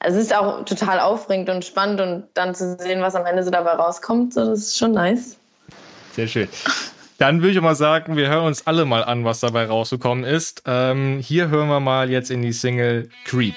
[0.00, 3.44] also es ist auch total aufregend und spannend und dann zu sehen, was am Ende
[3.44, 5.36] so dabei rauskommt, so, das ist schon nice.
[6.12, 6.48] Sehr schön.
[7.18, 10.62] Dann würde ich mal sagen, wir hören uns alle mal an, was dabei rausgekommen ist.
[10.66, 13.54] Ähm, hier hören wir mal jetzt in die Single Creep.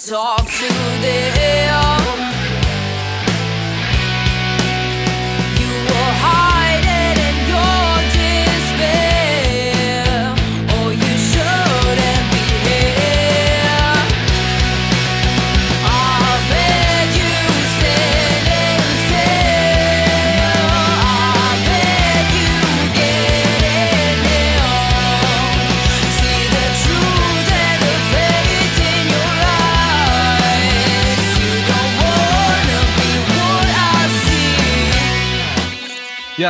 [0.00, 0.66] Talk to
[1.02, 1.69] them.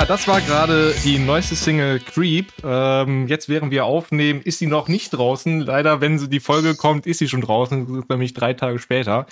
[0.00, 2.54] Ja, das war gerade die neueste Single Creep.
[2.64, 5.60] Ähm, jetzt während wir aufnehmen, ist sie noch nicht draußen.
[5.60, 9.26] Leider, wenn sie die Folge kommt, ist sie schon draußen, nämlich drei Tage später.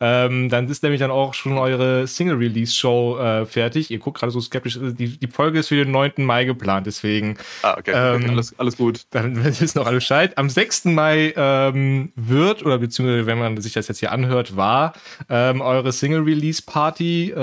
[0.00, 3.90] Ähm, dann ist nämlich dann auch schon eure Single-Release-Show äh, fertig.
[3.90, 4.78] Ihr guckt gerade so skeptisch.
[4.80, 6.12] Die, die Folge ist für den 9.
[6.16, 7.36] Mai geplant, deswegen.
[7.60, 7.92] Ah, okay.
[7.94, 9.02] Ähm, alles, alles gut.
[9.10, 10.38] Dann wissen auch alle Bescheid.
[10.38, 10.86] Am 6.
[10.86, 14.94] Mai ähm, wird, oder beziehungsweise wenn man sich das jetzt hier anhört, war
[15.28, 17.34] ähm, eure Single-Release-Party.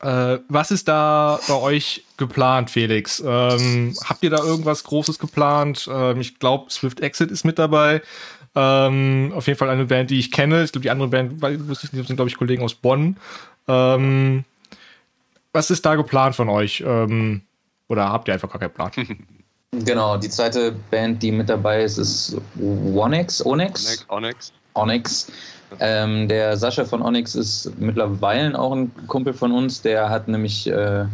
[0.00, 3.22] Äh, was ist da bei euch geplant, Felix?
[3.24, 5.88] Ähm, habt ihr da irgendwas Großes geplant?
[5.90, 8.02] Ähm, ich glaube, Swift Exit ist mit dabei.
[8.56, 10.62] Ähm, auf jeden Fall eine Band, die ich kenne.
[10.64, 13.16] Ich glaube, die andere Band, wusste ich nicht, sind, glaube ich, Kollegen aus Bonn.
[13.66, 14.44] Ähm,
[15.52, 16.82] was ist da geplant von euch?
[16.86, 17.42] Ähm,
[17.88, 18.90] oder habt ihr einfach gar keinen Plan?
[19.84, 23.44] Genau, die zweite Band, die mit dabei ist, ist Onyx.
[23.44, 24.06] Onyx.
[24.08, 24.52] Onyx.
[24.74, 25.32] Onyx.
[25.80, 29.82] Ähm, der Sascha von Onyx ist mittlerweile auch ein Kumpel von uns.
[29.82, 31.06] Der hat nämlich äh,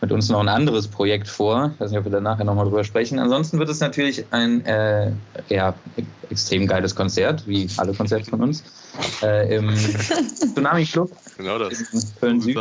[0.00, 1.72] mit uns noch ein anderes Projekt vor.
[1.74, 3.18] Ich weiß nicht, ob wir da nachher nochmal drüber sprechen.
[3.18, 5.10] Ansonsten wird es natürlich ein äh,
[5.48, 5.74] ja,
[6.30, 8.62] extrem geiles Konzert, wie alle Konzerte von uns,
[9.22, 9.74] äh, im
[10.54, 11.10] Tsunami Club.
[11.36, 11.80] Genau das.
[11.92, 12.58] In Köln Süd.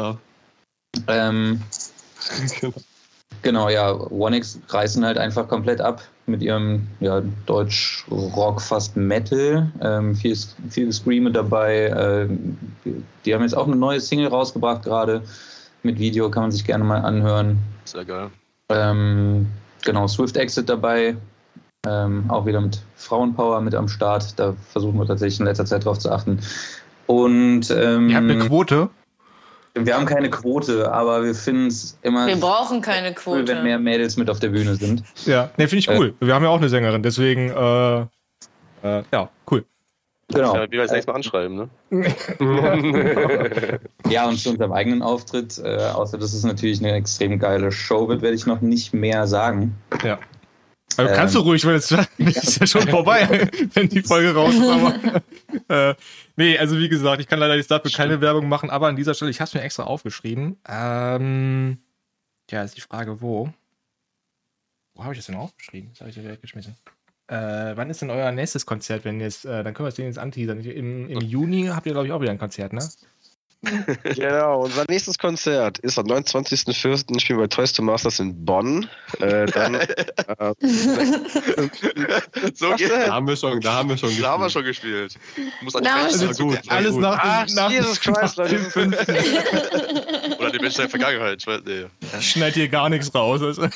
[1.07, 1.61] Ähm,
[3.47, 9.71] Genau, ja, Onex reißen halt einfach komplett ab mit ihrem ja, Deutsch-Rock, fast Metal.
[9.81, 10.35] Ähm, viel,
[10.69, 11.85] viel Scream dabei.
[11.85, 12.27] Äh,
[13.25, 15.21] die haben jetzt auch eine neue Single rausgebracht gerade.
[15.83, 17.59] Mit Video kann man sich gerne mal anhören.
[17.85, 18.29] Sehr geil.
[18.69, 19.47] Ähm,
[19.85, 21.15] genau, Swift Exit dabei.
[21.87, 24.37] Ähm, auch wieder mit Frauenpower mit am Start.
[24.37, 26.39] Da versuchen wir tatsächlich in letzter Zeit drauf zu achten.
[27.05, 28.89] Und ähm, Ihr habt eine Quote?
[29.85, 32.27] Wir haben keine Quote, aber wir finden es immer.
[32.27, 33.39] Wir brauchen keine Quote.
[33.39, 35.03] Cool, wenn mehr Mädels mit auf der Bühne sind.
[35.25, 36.13] Ja, ne, finde ich cool.
[36.19, 38.01] Äh, wir haben ja auch eine Sängerin, deswegen, äh,
[38.83, 39.65] äh, ja, cool.
[40.29, 40.55] Genau.
[40.55, 41.69] Ja, wie wir das nächste Mal anschreiben, ne?
[44.09, 48.09] ja, und zu unserem eigenen Auftritt, äh, außer dass es natürlich eine extrem geile Show
[48.09, 49.75] wird, werde ich noch nicht mehr sagen.
[50.03, 50.19] Ja.
[50.97, 54.53] Also kannst du ähm, ruhig, weil es ist ja schon vorbei, wenn die Folge raus
[54.55, 54.67] ist.
[54.67, 55.21] Aber,
[55.91, 55.95] äh,
[56.35, 59.13] nee, also wie gesagt, ich kann leider jetzt dafür keine Werbung machen, aber an dieser
[59.13, 60.57] Stelle, ich habe es mir extra aufgeschrieben.
[60.67, 61.77] Ähm,
[62.49, 63.53] ja, ist die Frage, wo?
[64.95, 65.91] Wo habe ich das denn aufgeschrieben?
[65.91, 66.75] Das habe ich ja weggeschmissen.
[67.27, 70.07] Äh, wann ist denn euer nächstes Konzert, wenn jetzt, äh, dann können wir es denen
[70.07, 70.61] jetzt anteasern.
[70.61, 72.87] Im, Im Juni habt ihr, glaube ich, auch wieder ein Konzert, ne?
[74.15, 77.19] genau, unser nächstes Konzert ist am 29.04.
[77.19, 78.87] Spielen wir bei Toys to Masters in Bonn.
[79.19, 79.87] Äh, dann, äh,
[82.53, 84.25] so geht da haben wir schon, da haben wir schon gespielt.
[84.25, 85.15] Da haben wir schon gespielt.
[85.61, 87.01] Muss an die also gut, alles gut.
[87.01, 89.15] nach, Ach, nach Jesus Christ, nach dem fünften.
[90.39, 91.39] Oder die Menschen der Vergangenheit.
[91.39, 91.85] Ich, weiß, nee.
[92.19, 93.41] ich schneid hier gar nichts raus.
[93.41, 93.63] Also.
[93.63, 93.73] okay,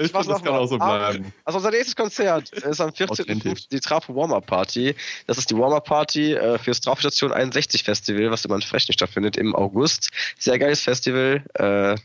[0.00, 1.32] ich mach das kann auch so bleiben.
[1.44, 3.42] Also unser nächstes Konzert ist am 14.
[3.70, 4.94] die Trafo Warm-Up Party.
[5.26, 9.36] Das ist die Warm-Up Party äh, fürs Trafostation 61 Festival, was immer in Frechen stattfindet
[9.36, 10.10] im August.
[10.38, 11.42] Sehr geiles Festival.
[11.54, 11.96] Äh,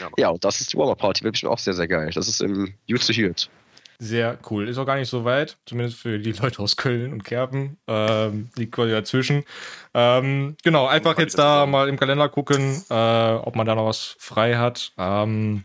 [0.00, 1.24] ja, ja, und das ist die Warm-Up Party.
[1.24, 2.10] Wird bestimmt auch sehr, sehr geil.
[2.14, 3.50] Das ist im Youth to Hirt.
[3.98, 4.68] Sehr cool.
[4.68, 7.78] Ist auch gar nicht so weit, zumindest für die Leute aus Köln und Kerpen.
[7.86, 9.44] Ähm, liegt quasi dazwischen.
[9.94, 14.16] Ähm, genau, einfach jetzt da mal im Kalender gucken, äh, ob man da noch was
[14.18, 14.92] frei hat.
[14.98, 15.64] Ähm,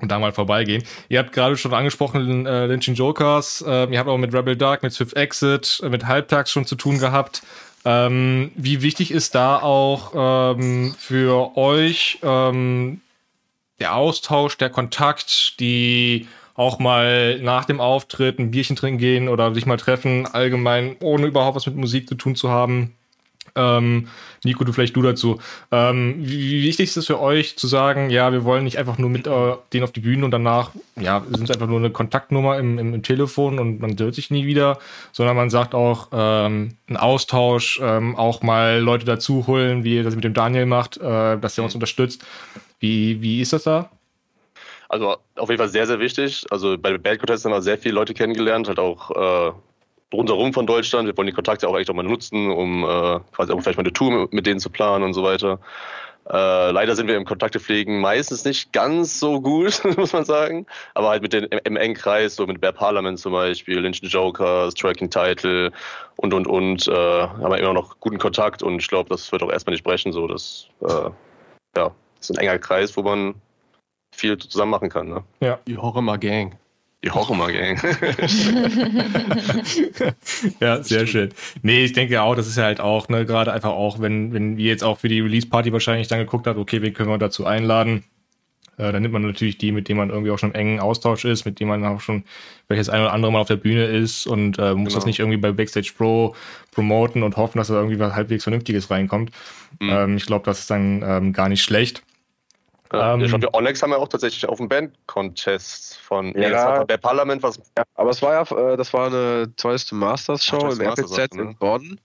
[0.00, 0.82] und da mal vorbeigehen.
[1.08, 3.62] Ihr habt gerade schon angesprochen, äh, Lynching Jokers.
[3.66, 6.74] Äh, ihr habt auch mit Rebel Dark, mit Swift Exit, äh, mit Halbtags schon zu
[6.74, 7.42] tun gehabt.
[7.84, 13.00] Ähm, wie wichtig ist da auch ähm, für euch ähm,
[13.78, 19.54] der Austausch, der Kontakt, die auch mal nach dem Auftritt ein Bierchen trinken gehen oder
[19.54, 22.94] sich mal treffen, allgemein, ohne überhaupt was mit Musik zu tun zu haben?
[23.54, 24.08] Ähm,
[24.44, 25.38] Nico, du vielleicht du dazu.
[25.70, 29.10] Ähm, wie wichtig ist es für euch zu sagen, ja, wir wollen nicht einfach nur
[29.10, 32.58] mit äh, denen auf die Bühne und danach, ja, sind es einfach nur eine Kontaktnummer
[32.58, 34.78] im, im, im, Telefon und man hört sich nie wieder,
[35.12, 40.04] sondern man sagt auch ähm, einen Austausch, ähm, auch mal Leute dazu holen, wie ihr
[40.04, 42.24] das mit dem Daniel macht, äh, dass er uns unterstützt.
[42.78, 43.90] Wie, wie ist das da?
[44.88, 46.44] Also auf jeden Fall sehr, sehr wichtig.
[46.50, 49.52] Also bei Bandcontests haben wir sehr viele Leute kennengelernt, halt auch äh,
[50.12, 51.06] rundherum von Deutschland.
[51.06, 53.84] Wir wollen die Kontakte auch echt auch mal nutzen, um äh, quasi auch vielleicht mal
[53.84, 55.58] eine Tour mit denen zu planen und so weiter.
[56.28, 60.66] Äh, leider sind wir im Kontaktepflegen meistens nicht ganz so gut, muss man sagen.
[60.94, 64.00] Aber halt mit den im, im engen Kreis, so mit Bear Parliament zum Beispiel, Lynch
[64.02, 65.72] Joker, Striking Title
[66.16, 69.42] und und und, äh, haben wir immer noch guten Kontakt und ich glaube, das wird
[69.42, 70.12] auch erstmal nicht brechen.
[70.12, 71.10] So, das, äh,
[71.76, 73.34] ja, ist ein enger Kreis, wo man
[74.14, 75.08] viel zusammen machen kann.
[75.08, 75.24] Ne?
[75.40, 75.58] Ja.
[75.66, 76.56] Die Horror Gang.
[77.02, 77.80] Die Horror-Gang.
[80.60, 81.30] ja, sehr schön.
[81.62, 84.58] Nee, ich denke auch, das ist ja halt auch, ne, gerade einfach auch, wenn, wenn
[84.58, 87.46] wir jetzt auch für die Release-Party wahrscheinlich dann geguckt habt, okay, wen können wir dazu
[87.46, 88.04] einladen?
[88.76, 91.24] Äh, dann nimmt man natürlich die, mit denen man irgendwie auch schon im engen Austausch
[91.24, 92.24] ist, mit denen man auch schon
[92.66, 94.94] vielleicht das ein oder andere Mal auf der Bühne ist und äh, muss genau.
[94.94, 96.34] das nicht irgendwie bei Backstage Pro
[96.70, 99.30] promoten und hoffen, dass da irgendwie was halbwegs Vernünftiges reinkommt.
[99.80, 99.90] Mhm.
[99.90, 102.02] Ähm, ich glaube, das ist dann ähm, gar nicht schlecht.
[102.92, 106.76] Ja, ähm, ich glaube, Onyx haben wir auch tatsächlich auf dem Band-Contest von, nee, ja,
[106.76, 107.58] von der Parlament was.
[107.78, 111.16] Ja, aber es war ja, äh, das war eine Toys Masters Show Ach, im Masters
[111.16, 111.42] RPZ ne?
[111.42, 112.00] in Bonn.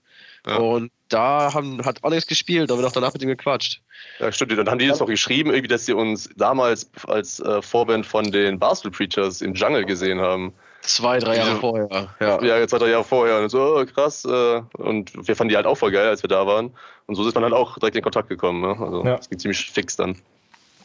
[0.46, 0.56] Ja.
[0.58, 3.82] Und da haben, hat Onyx gespielt, da wir doch danach mit ihm gequatscht.
[4.20, 4.56] Ja, stimmt.
[4.56, 8.30] Dann haben die das auch geschrieben, irgendwie, dass sie uns damals als äh, Vorband von
[8.30, 10.54] den Barstool Preachers im Jungle gesehen haben.
[10.82, 11.56] Zwei, drei Jahre ja.
[11.56, 12.08] vorher.
[12.20, 12.42] Ja.
[12.44, 13.40] ja, jetzt zwei, drei Jahre vorher.
[13.40, 14.24] Und so, oh, krass.
[14.24, 16.72] Äh, und wir fanden die halt auch voll geil, als wir da waren.
[17.06, 18.60] Und so ist man halt auch direkt in Kontakt gekommen.
[18.60, 18.76] Ne?
[18.78, 19.16] Also, ja.
[19.16, 20.16] das ging ziemlich fix dann.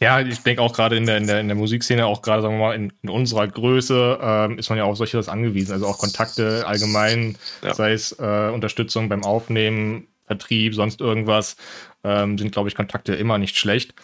[0.02, 2.54] Ja, ich denke auch gerade in der, in, der, in der Musikszene, auch gerade, sagen
[2.58, 5.72] wir mal, in, in unserer Größe, ähm, ist man ja auf solches angewiesen.
[5.72, 7.72] Also auch Kontakte allgemein, ja.
[7.72, 11.56] sei es äh, Unterstützung beim Aufnehmen, Vertrieb, sonst irgendwas,
[12.02, 13.94] ähm, sind, glaube ich, Kontakte immer nicht schlecht.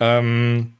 [0.00, 0.74] Ähm,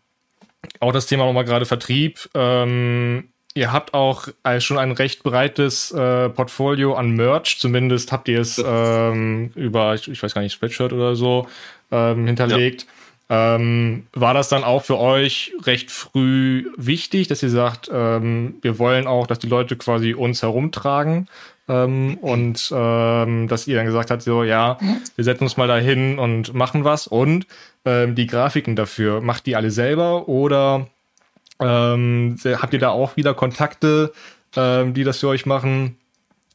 [0.81, 2.29] auch das Thema nochmal gerade Vertrieb.
[2.35, 4.27] Ähm, ihr habt auch
[4.59, 7.59] schon ein recht breites äh, Portfolio an Merch.
[7.61, 11.47] Zumindest habt ihr es ähm, über, ich, ich, weiß gar nicht, Spreadshirt oder so
[11.93, 12.83] ähm, hinterlegt.
[12.83, 12.89] Ja.
[13.31, 18.79] Ähm, war das dann auch für euch recht früh wichtig, dass ihr sagt, ähm, wir
[18.79, 21.29] wollen auch, dass die Leute quasi uns herumtragen
[21.67, 24.77] ähm, und ähm, dass ihr dann gesagt habt, so ja,
[25.17, 27.47] wir setzen uns mal dahin und machen was und
[27.87, 30.89] ähm, die Grafiken dafür, macht die alle selber oder
[31.61, 34.13] ähm, habt ihr da auch wieder Kontakte,
[34.57, 35.97] die das für euch machen?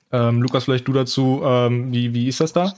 [0.09, 2.73] Lukas, vielleicht du dazu, wie, wie ist das da?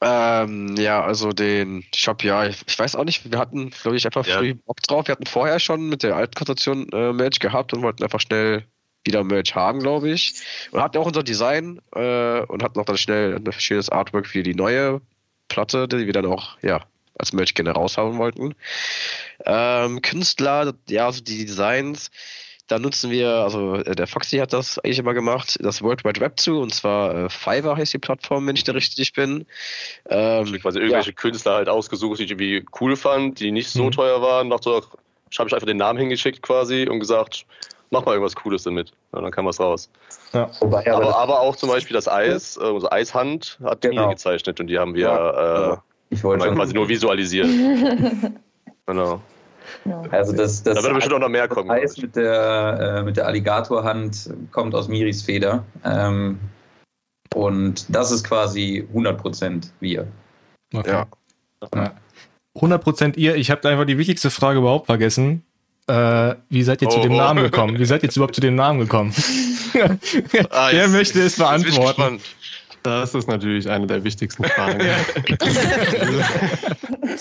[0.00, 4.06] Ähm, ja, also den Shop, ja, ich, ich, weiß auch nicht, wir hatten, glaube ich,
[4.06, 4.38] einfach ja.
[4.38, 5.08] früh Bock drauf.
[5.08, 8.64] Wir hatten vorher schon mit der alten Konzentration äh, Merch gehabt und wollten einfach schnell
[9.04, 10.34] wieder Merch haben, glaube ich.
[10.70, 14.42] Und hatten auch unser Design äh, und hatten auch dann schnell ein schönes Artwork für
[14.42, 15.00] die neue
[15.48, 16.84] Platte, die wir dann auch, ja,
[17.18, 18.54] als Merch gerne raushauen wollten.
[19.44, 22.12] Ähm, Künstler, ja, also die Designs,
[22.68, 26.20] da nutzen wir, also äh, der Foxy hat das eigentlich immer gemacht, das World Wide
[26.20, 29.46] Web zu, und zwar äh, Fiverr heißt die Plattform, wenn ich da richtig bin.
[30.08, 31.16] Ähm, ich quasi irgendwelche ja.
[31.16, 33.92] Künstler halt ausgesucht, die ich irgendwie cool fand, die nicht so mhm.
[33.92, 34.50] teuer waren.
[34.50, 34.82] Dachte,
[35.30, 37.46] ich habe ich einfach den Namen hingeschickt quasi und gesagt,
[37.90, 38.92] mach mal irgendwas Cooles damit.
[39.12, 39.90] Und dann kam was raus.
[40.34, 40.50] Ja.
[40.60, 44.04] Aber, aber, auch zum Beispiel das Eis, äh, unsere Eishand hat genau.
[44.04, 45.72] die gezeichnet und die haben wir ja.
[45.72, 47.48] äh, quasi nur visualisiert.
[48.86, 49.22] genau.
[50.10, 51.70] Also das, das da wird bestimmt auch noch mehr kommen.
[51.70, 55.64] Eis mit der, äh, mit der Alligatorhand kommt aus Miris Feder.
[55.84, 56.38] Ähm,
[57.34, 60.06] Und das ist quasi 100% wir.
[60.74, 60.90] Okay.
[60.90, 61.06] Ja.
[61.74, 61.92] ja.
[62.56, 63.36] 100% ihr.
[63.36, 65.44] Ich habe einfach die wichtigste Frage überhaupt vergessen.
[65.86, 67.16] Äh, wie seid ihr oh, zu dem oh.
[67.16, 67.78] Namen gekommen?
[67.78, 69.14] Wie seid ihr jetzt überhaupt zu dem Namen gekommen?
[70.50, 72.20] ah, Wer möchte es beantworten?
[72.82, 74.78] Das ist natürlich eine der wichtigsten Fragen.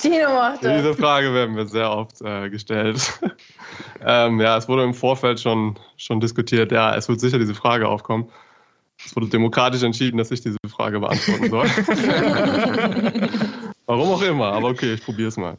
[0.02, 0.78] Tino macht das.
[0.78, 3.20] Diese Frage werden mir sehr oft äh, gestellt.
[4.06, 6.72] ähm, ja, es wurde im Vorfeld schon, schon diskutiert.
[6.72, 8.30] Ja, es wird sicher diese Frage aufkommen.
[9.04, 11.68] Es wurde demokratisch entschieden, dass ich diese Frage beantworten soll.
[13.86, 15.58] Warum auch immer, aber okay, ich probiere es mal.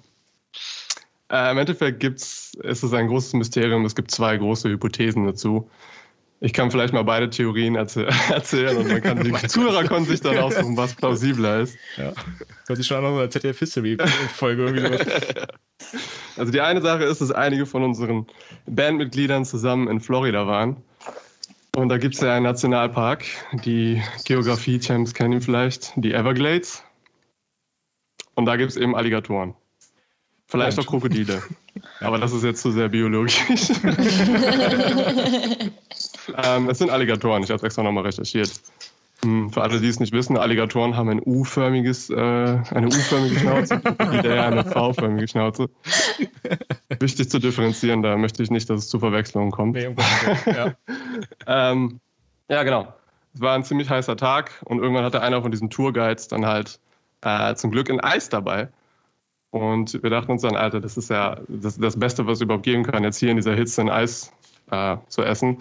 [1.31, 3.85] Äh, Im Endeffekt gibt's, ist es ein großes Mysterium.
[3.85, 5.71] Es gibt zwei große Hypothesen dazu.
[6.41, 10.39] Ich kann vielleicht mal beide Theorien erzählen und man kann, die Zuhörer können sich dann
[10.39, 11.77] aussuchen, was plausibler ist.
[11.97, 12.13] Ja.
[12.67, 15.07] Hört sich schon an einer ZDF History-Folge irgendwie sowas.
[16.37, 18.27] Also die eine Sache ist, dass einige von unseren
[18.67, 20.77] Bandmitgliedern zusammen in Florida waren.
[21.75, 23.25] Und da gibt es ja einen Nationalpark.
[23.65, 26.85] Die Geografie-Champs kennen ihn vielleicht, die Everglades.
[28.35, 29.55] Und da gibt es eben Alligatoren.
[30.47, 31.43] Vielleicht auch Krokodile.
[32.01, 33.39] Aber das ist jetzt zu sehr biologisch.
[36.37, 38.51] Ähm, es sind Alligatoren, ich habe es extra nochmal recherchiert.
[39.25, 43.81] Hm, für alle, die es nicht wissen, Alligatoren haben ein U-förmiges, äh, eine U-förmige Schnauze,
[43.81, 45.69] Krokodile eine V-förmige Schnauze.
[47.01, 49.75] Wichtig zu differenzieren, da möchte ich nicht, dass es zu Verwechslungen kommt.
[49.75, 49.95] Nee,
[50.47, 50.75] ja.
[51.73, 51.99] ähm,
[52.49, 52.95] ja, genau.
[53.35, 56.79] Es war ein ziemlich heißer Tag und irgendwann hatte einer von diesen Tourguides dann halt
[57.23, 58.69] äh, zum Glück ein Eis dabei.
[59.51, 62.65] Und wir dachten uns dann, Alter, das ist ja das, das Beste, was es überhaupt
[62.65, 64.33] geben kann, jetzt hier in dieser Hitze ein Eis
[64.71, 65.59] äh, zu essen.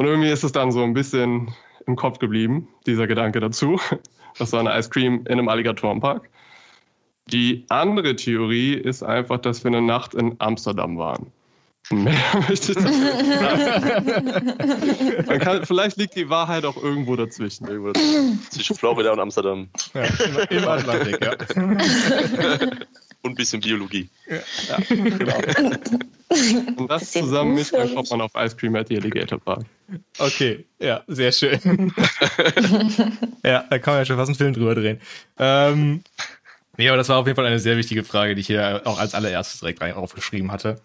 [0.00, 1.52] Und irgendwie ist es dann so ein bisschen
[1.86, 3.78] im Kopf geblieben, dieser Gedanke dazu.
[4.38, 6.30] Das war eine Ice Cream in einem Alligatorenpark.
[7.26, 11.32] Die andere Theorie ist einfach, dass wir eine Nacht in Amsterdam waren.
[11.90, 12.14] Mehr
[12.48, 12.92] möchte ich nicht.
[15.40, 17.66] kann, vielleicht liegt die Wahrheit auch irgendwo dazwischen.
[17.66, 18.40] Irgendwo dazwischen.
[18.50, 19.68] Zwischen Florida und Amsterdam.
[19.92, 20.04] Ja,
[20.48, 21.34] im Atlantik, ja.
[23.22, 24.08] und ein bisschen Biologie.
[24.28, 25.36] Ja, genau.
[26.76, 29.64] Und das zusammen nicht, dann kommt man auf Ice Cream at the Alligator Park.
[30.18, 31.60] Okay, ja, sehr schön.
[33.44, 35.00] ja, da kann man ja schon fast einen Film drüber drehen.
[35.38, 36.02] Ähm,
[36.76, 38.98] nee, aber das war auf jeden Fall eine sehr wichtige Frage, die ich hier auch
[38.98, 40.80] als allererstes direkt aufgeschrieben hatte.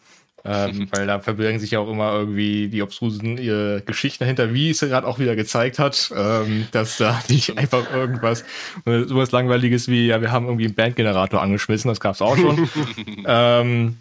[0.45, 4.69] Ähm, weil da verbirgen sich ja auch immer irgendwie die obstrusen ihre Geschichten dahinter, wie
[4.69, 8.43] es gerade auch wieder gezeigt hat, ähm, dass da nicht einfach irgendwas
[8.85, 12.37] äh, sowas langweiliges wie, ja, wir haben irgendwie einen Bandgenerator angeschmissen, das gab es auch
[12.37, 12.69] schon.
[13.25, 13.97] ähm,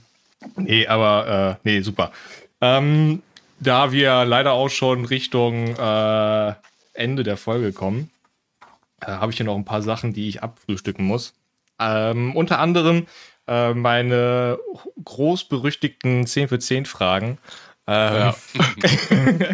[0.56, 2.12] nee, aber äh, nee, super.
[2.60, 3.22] Ähm,
[3.60, 6.52] da wir leider auch schon Richtung äh,
[6.92, 8.10] Ende der Folge kommen,
[9.00, 11.34] äh, habe ich hier noch ein paar Sachen, die ich abfrühstücken muss.
[11.80, 13.06] Ähm, unter anderem
[13.46, 14.58] äh, meine
[15.04, 17.38] großberüchtigten 10 für 10 Fragen.
[17.86, 18.34] Ähm, ja.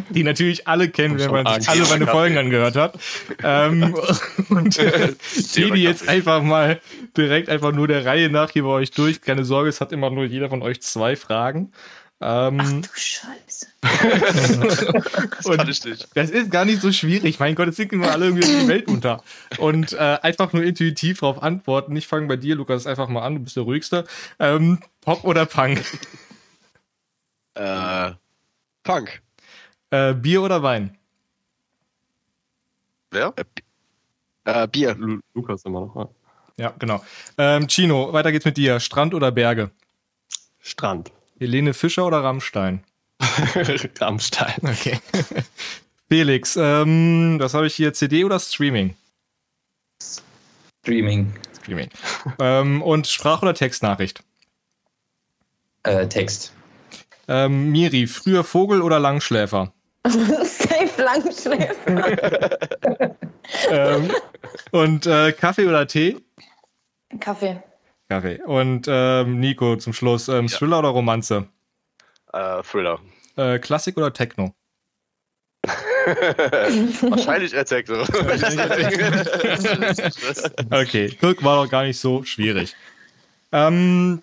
[0.11, 2.99] die natürlich alle kennen, wenn man sich alle meine Folgen angehört hat.
[3.43, 3.97] Ähm,
[4.51, 5.14] und äh,
[5.57, 6.80] die, die jetzt einfach mal
[7.16, 9.20] direkt einfach nur der Reihe nach hier bei euch durch.
[9.20, 11.72] Keine Sorge, es hat immer nur jeder von euch zwei Fragen.
[12.23, 13.66] Ähm, Ach du Scheiße.
[13.81, 16.09] das kann ich nicht.
[16.14, 17.41] Das ist gar nicht so schwierig.
[17.41, 19.23] Mein Gott, es sinken nur alle irgendwie in die Welt unter.
[19.57, 21.97] Und äh, einfach nur intuitiv darauf antworten.
[21.97, 23.37] Ich fange bei dir, Lukas, einfach mal an.
[23.37, 24.05] Du bist der ruhigste.
[24.39, 25.83] Ähm, Pop oder Punk?
[27.55, 28.12] Äh,
[28.83, 29.23] Punk.
[29.91, 30.99] Äh, Bier oder Wein?
[33.11, 33.35] Wer?
[34.45, 34.95] Äh, Bier.
[34.95, 35.97] Lu Lukas immer noch.
[35.97, 37.03] Ja, ja genau.
[37.39, 38.79] Ähm, Chino, weiter geht's mit dir.
[38.79, 39.71] Strand oder Berge?
[40.61, 41.11] Strand.
[41.41, 42.84] Helene Fischer oder Rammstein?
[44.01, 44.55] Rammstein.
[44.62, 45.01] Okay.
[46.09, 47.95] Felix, ähm, was habe ich hier?
[47.95, 48.95] CD oder Streaming?
[50.82, 51.32] Streaming.
[51.59, 51.88] Streaming.
[52.38, 54.22] ähm, und Sprach- oder Textnachricht?
[55.84, 56.53] Äh, Text.
[57.26, 59.72] Ähm, Miri, früher Vogel oder Langschläfer?
[60.07, 62.59] Safe Langschläfer.
[63.70, 64.11] ähm,
[64.72, 66.18] und äh, Kaffee oder Tee?
[67.18, 67.62] Kaffee.
[68.11, 68.40] Kaffee.
[68.44, 70.58] Und ähm, Nico zum Schluss, ähm, ja.
[70.58, 71.46] Thriller oder Romanze?
[72.32, 72.98] Äh, Thriller.
[73.36, 74.52] Äh, Klassik oder Techno?
[75.64, 78.02] Wahrscheinlich eher Techno.
[80.70, 82.74] okay, Glück war doch gar nicht so schwierig.
[83.52, 84.22] Ähm,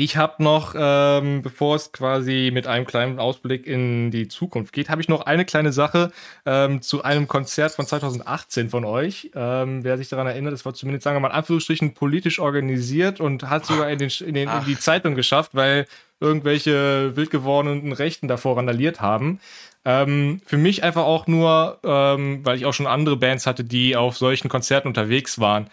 [0.00, 4.90] ich habe noch, ähm, bevor es quasi mit einem kleinen Ausblick in die Zukunft geht,
[4.90, 6.12] habe ich noch eine kleine Sache
[6.46, 9.32] ähm, zu einem Konzert von 2018 von euch.
[9.34, 13.18] Ähm, wer sich daran erinnert, das war zumindest, sagen wir mal, in Anführungsstrichen politisch organisiert
[13.18, 15.84] und hat sogar in, den, in, den, in die Zeitung geschafft, weil
[16.20, 19.40] irgendwelche wild gewordenen Rechten davor randaliert haben.
[19.84, 23.96] Ähm, für mich einfach auch nur, ähm, weil ich auch schon andere Bands hatte, die
[23.96, 25.68] auf solchen Konzerten unterwegs waren.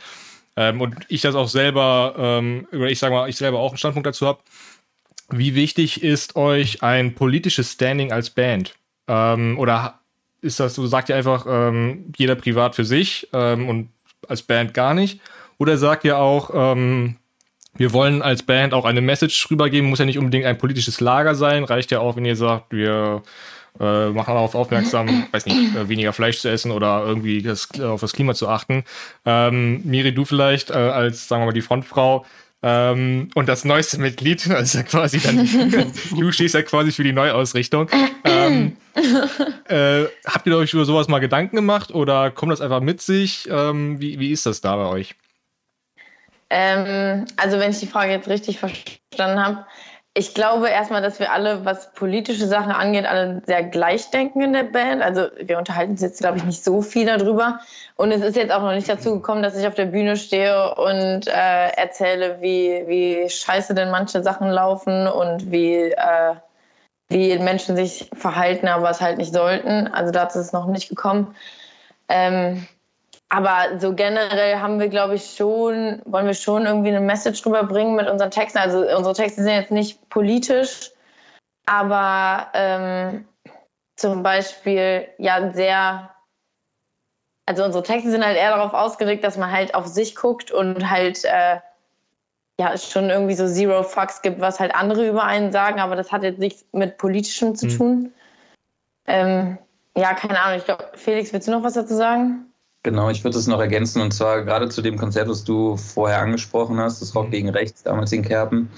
[0.58, 3.78] Ähm, und ich das auch selber, ähm, oder ich sage mal, ich selber auch einen
[3.78, 4.40] Standpunkt dazu habe.
[5.30, 8.76] Wie wichtig ist euch ein politisches Standing als Band?
[9.08, 10.00] Ähm, oder
[10.42, 13.90] ist das, du sagst ja einfach, ähm, jeder privat für sich ähm, und
[14.28, 15.20] als Band gar nicht.
[15.58, 17.18] Oder sagt ihr auch, ähm,
[17.78, 21.36] wir wollen als Band auch eine Message rübergeben, muss ja nicht unbedingt ein politisches Lager
[21.36, 23.24] sein, reicht ja auch, wenn ihr sagt, wir
[23.80, 28.02] äh, machen darauf aufmerksam, weiß nicht, äh, weniger Fleisch zu essen oder irgendwie das, auf
[28.02, 28.84] das Klima zu achten.
[29.26, 32.26] Ähm, Miri, du vielleicht äh, als, sagen wir mal, die Frontfrau,
[32.68, 35.48] ähm, und das neueste Mitglied, also quasi dann,
[36.18, 37.90] du stehst ja quasi für die Neuausrichtung.
[38.28, 38.76] Ähm,
[39.70, 43.48] äh, habt ihr euch über sowas mal Gedanken gemacht oder kommt das einfach mit sich?
[43.52, 45.14] Ähm, wie, wie ist das da bei euch?
[46.50, 49.66] Ähm, also, wenn ich die Frage jetzt richtig verstanden habe,
[50.18, 54.54] ich glaube erstmal, dass wir alle, was politische Sachen angeht, alle sehr gleich denken in
[54.54, 55.02] der Band.
[55.02, 57.60] Also wir unterhalten uns jetzt, glaube ich, nicht so viel darüber.
[57.98, 60.74] Und es ist jetzt auch noch nicht dazu gekommen, dass ich auf der Bühne stehe
[60.76, 66.36] und äh, erzähle, wie, wie scheiße denn manche Sachen laufen und wie, äh,
[67.10, 69.90] wie Menschen sich verhalten, aber es halt nicht sollten.
[69.90, 71.36] Also dazu ist es noch nicht gekommen.
[72.08, 72.66] Ähm,
[73.30, 77.96] aber so generell haben wir, glaube ich, schon, wollen wir schon irgendwie eine Message rüberbringen
[77.96, 78.60] mit unseren Texten.
[78.60, 80.92] Also unsere Texte sind jetzt nicht politisch,
[81.66, 83.28] aber ähm,
[83.96, 86.12] zum Beispiel ja sehr,
[87.46, 90.90] also unsere Texte sind halt eher darauf ausgelegt, dass man halt auf sich guckt und
[90.90, 91.60] halt äh,
[92.60, 96.12] ja schon irgendwie so Zero Fucks gibt, was halt andere über einen sagen, aber das
[96.12, 97.78] hat jetzt nichts mit Politischem zu mhm.
[97.78, 98.14] tun.
[99.08, 99.58] Ähm,
[99.98, 100.60] ja, keine Ahnung.
[100.60, 102.52] Ich glaube, Felix, willst du noch was dazu sagen?
[102.86, 106.22] Genau, ich würde es noch ergänzen und zwar gerade zu dem Konzert, was du vorher
[106.22, 108.70] angesprochen hast, das Rock gegen Rechts, damals in Kerpen.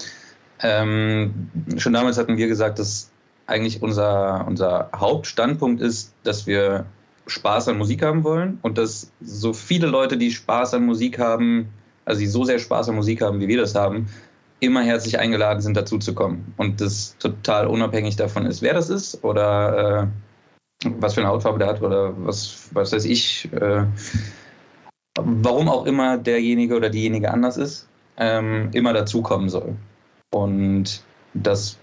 [0.62, 3.10] Ähm, schon damals hatten wir gesagt, dass
[3.46, 6.86] eigentlich unser, unser Hauptstandpunkt ist, dass wir
[7.26, 11.68] Spaß an Musik haben wollen und dass so viele Leute, die Spaß an Musik haben,
[12.06, 14.06] also die so sehr Spaß an Musik haben, wie wir das haben,
[14.58, 16.54] immer herzlich eingeladen sind, dazu zu kommen.
[16.56, 20.06] Und das total unabhängig davon ist, wer das ist oder äh,
[20.84, 23.84] was für eine Hautfarbe der hat oder was, was weiß ich, äh,
[25.18, 29.76] warum auch immer derjenige oder diejenige anders ist, ähm, immer dazukommen soll.
[30.30, 31.02] Und
[31.34, 31.78] das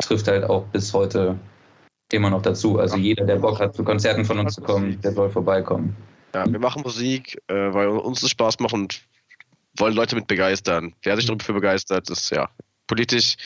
[0.00, 1.38] trifft halt auch bis heute
[2.12, 2.78] immer noch dazu.
[2.78, 5.96] Also jeder, der Bock hat, zu Konzerten von uns zu kommen, der soll vorbeikommen.
[6.34, 9.02] Ja, wir machen Musik, äh, weil uns es Spaß macht und
[9.76, 10.94] wollen Leute mit begeistern.
[11.02, 12.48] Wer sich dafür begeistert, ist ja
[12.86, 13.36] politisch,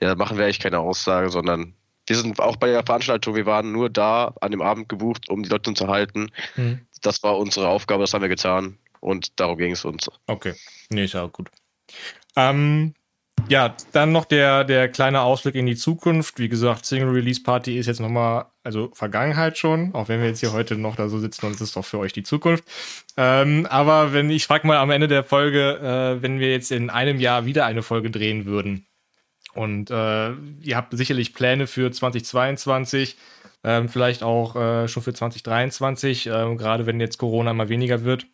[0.00, 1.74] ja, machen wir eigentlich keine Aussage, sondern
[2.12, 5.42] wir sind auch bei der Veranstaltung, wir waren nur da an dem Abend gebucht, um
[5.42, 6.30] die Leute zu halten.
[6.56, 6.80] Mhm.
[7.00, 10.10] Das war unsere Aufgabe, das haben wir getan und darum ging es uns.
[10.26, 10.52] Okay,
[10.90, 11.48] nee, ist ja auch gut.
[12.36, 12.92] Ähm,
[13.48, 16.38] ja, dann noch der, der kleine Ausblick in die Zukunft.
[16.38, 20.40] Wie gesagt, Single Release Party ist jetzt nochmal, also Vergangenheit schon, auch wenn wir jetzt
[20.40, 22.64] hier heute noch da so sitzen und es ist doch für euch die Zukunft.
[23.16, 26.90] Ähm, aber wenn ich frage mal am Ende der Folge, äh, wenn wir jetzt in
[26.90, 28.86] einem Jahr wieder eine Folge drehen würden,
[29.54, 30.32] und äh,
[30.62, 33.16] ihr habt sicherlich Pläne für 2022,
[33.64, 38.26] ähm, vielleicht auch äh, schon für 2023, äh, gerade wenn jetzt Corona immer weniger wird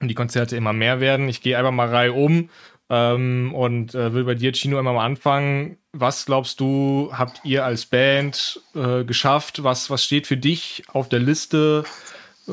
[0.00, 1.28] und die Konzerte immer mehr werden.
[1.28, 2.50] Ich gehe einfach mal Reihe um
[2.88, 5.76] ähm, und äh, will bei dir, Chino, immer mal anfangen.
[5.92, 9.62] Was glaubst du, habt ihr als Band äh, geschafft?
[9.62, 11.84] Was, was steht für dich auf der Liste?
[12.48, 12.52] Äh,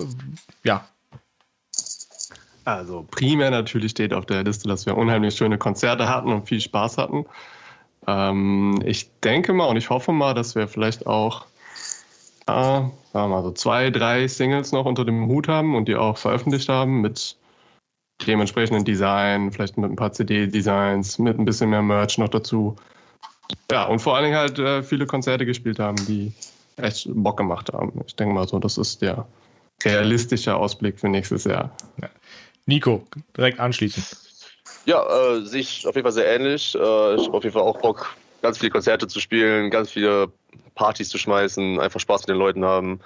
[0.64, 0.88] ja,
[2.68, 6.60] also primär natürlich steht auf der Liste, dass wir unheimlich schöne Konzerte hatten und viel
[6.60, 7.26] Spaß hatten.
[8.08, 11.45] Ähm, ich denke mal und ich hoffe mal, dass wir vielleicht auch
[12.47, 15.95] äh, sagen wir mal so zwei, drei Singles noch unter dem Hut haben und die
[15.95, 17.36] auch veröffentlicht haben mit
[18.26, 22.76] dementsprechenden Design, vielleicht mit ein paar CD-Designs, mit ein bisschen mehr Merch noch dazu.
[23.72, 26.32] Ja, und vor allen Dingen halt äh, viele Konzerte gespielt haben, die
[26.78, 27.91] echt Bock gemacht haben.
[28.05, 29.28] Ich denke mal so, das ist der
[29.84, 31.76] realistische Ausblick für nächstes Jahr.
[32.01, 32.10] Ja.
[32.66, 33.03] Nico,
[33.36, 34.03] direkt anschließen.
[34.88, 36.73] Ja, äh, sehe ich auf jeden Fall sehr ähnlich.
[36.73, 40.31] Äh, ich habe auf jeden Fall auch Bock, ganz viele Konzerte zu spielen, ganz viele
[40.75, 43.01] Partys zu schmeißen, einfach Spaß mit den Leuten haben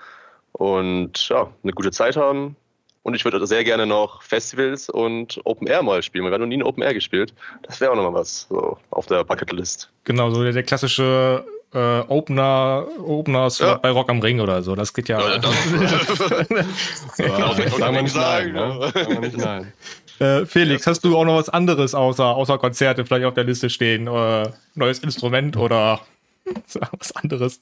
[0.51, 2.55] und ja, eine gute Zeit haben.
[3.01, 6.23] Und ich würde sehr gerne noch Festivals und Open Air mal spielen.
[6.23, 7.33] Wir haben noch nie ein Open Air gespielt.
[7.63, 9.89] Das wäre auch nochmal was so auf der Bucketlist.
[10.03, 13.75] Genau, so der, der klassische äh, Opener, Openers ja.
[13.77, 14.75] bei Rock am Ring oder so.
[14.75, 15.19] Das geht ja.
[15.19, 15.55] ja, das,
[17.17, 18.53] ja, sagen wir nicht nein.
[18.53, 18.91] Ne?
[18.93, 19.73] Sagen wir nicht nein.
[20.21, 23.71] Äh, Felix, hast du auch noch was anderes außer, außer Konzerte vielleicht auf der Liste
[23.71, 24.05] stehen?
[24.05, 25.99] Äh, neues Instrument oder
[26.99, 27.59] was anderes?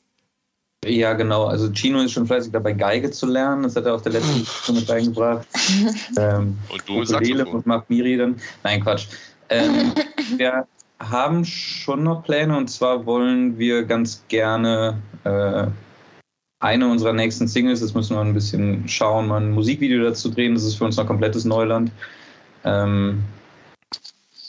[0.83, 1.45] Ja, genau.
[1.45, 3.63] Also Chino ist schon fleißig dabei, Geige zu lernen.
[3.63, 5.47] Das hat er auf der letzten Stunde beigebracht.
[6.17, 8.35] Ähm, und du sagst und macht Miri dann.
[8.63, 9.07] Nein, Quatsch.
[9.47, 9.93] Ähm,
[10.35, 10.67] wir
[10.99, 15.67] haben schon noch Pläne und zwar wollen wir ganz gerne äh,
[16.61, 20.55] eine unserer nächsten Singles, das müssen wir ein bisschen schauen, mal ein Musikvideo dazu drehen.
[20.55, 21.89] Das ist für uns noch komplettes Neuland.
[22.63, 23.23] Ähm,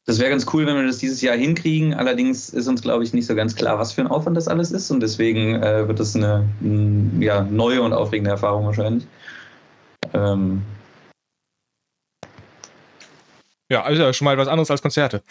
[0.06, 1.94] das wäre ganz cool, wenn wir das dieses Jahr hinkriegen.
[1.94, 4.72] Allerdings ist uns, glaube ich, nicht so ganz klar, was für ein Aufwand das alles
[4.72, 4.90] ist.
[4.90, 9.06] Und deswegen äh, wird das eine, eine ja, neue und aufregende Erfahrung wahrscheinlich.
[10.12, 10.62] Ähm,
[13.70, 15.22] ja, also schon mal was anderes als Konzerte.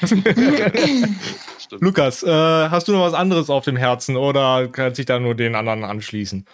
[1.80, 5.34] Lukas, äh, hast du noch was anderes auf dem Herzen oder kann sich da nur
[5.34, 6.44] den anderen anschließen?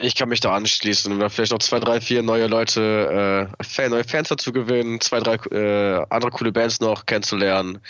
[0.00, 4.04] Ich kann mich da anschließen oder vielleicht noch zwei, drei, vier neue Leute, äh, neue
[4.04, 7.80] Fans dazu gewinnen, zwei, drei äh, andere coole Bands noch kennenzulernen.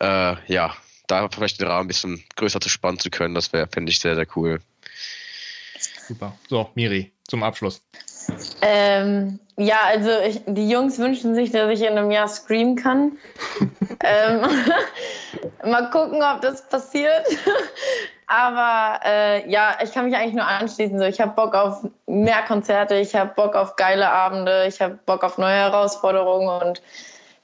[0.00, 0.74] Äh, ja,
[1.06, 4.00] da vielleicht den Rahmen ein bisschen größer zu spannen zu können, das wäre, fände ich
[4.00, 4.60] sehr, sehr cool.
[6.06, 6.36] Super.
[6.48, 7.80] So, Miri, zum Abschluss.
[8.60, 13.18] Ähm, ja, also ich, die Jungs wünschen sich, dass ich in einem Jahr streamen kann.
[14.04, 14.40] ähm,
[15.70, 17.26] mal gucken, ob das passiert.
[18.26, 20.98] Aber äh, ja, ich kann mich eigentlich nur anschließen.
[20.98, 24.98] So, ich habe Bock auf mehr Konzerte, ich habe Bock auf geile Abende, ich habe
[25.06, 26.82] Bock auf neue Herausforderungen und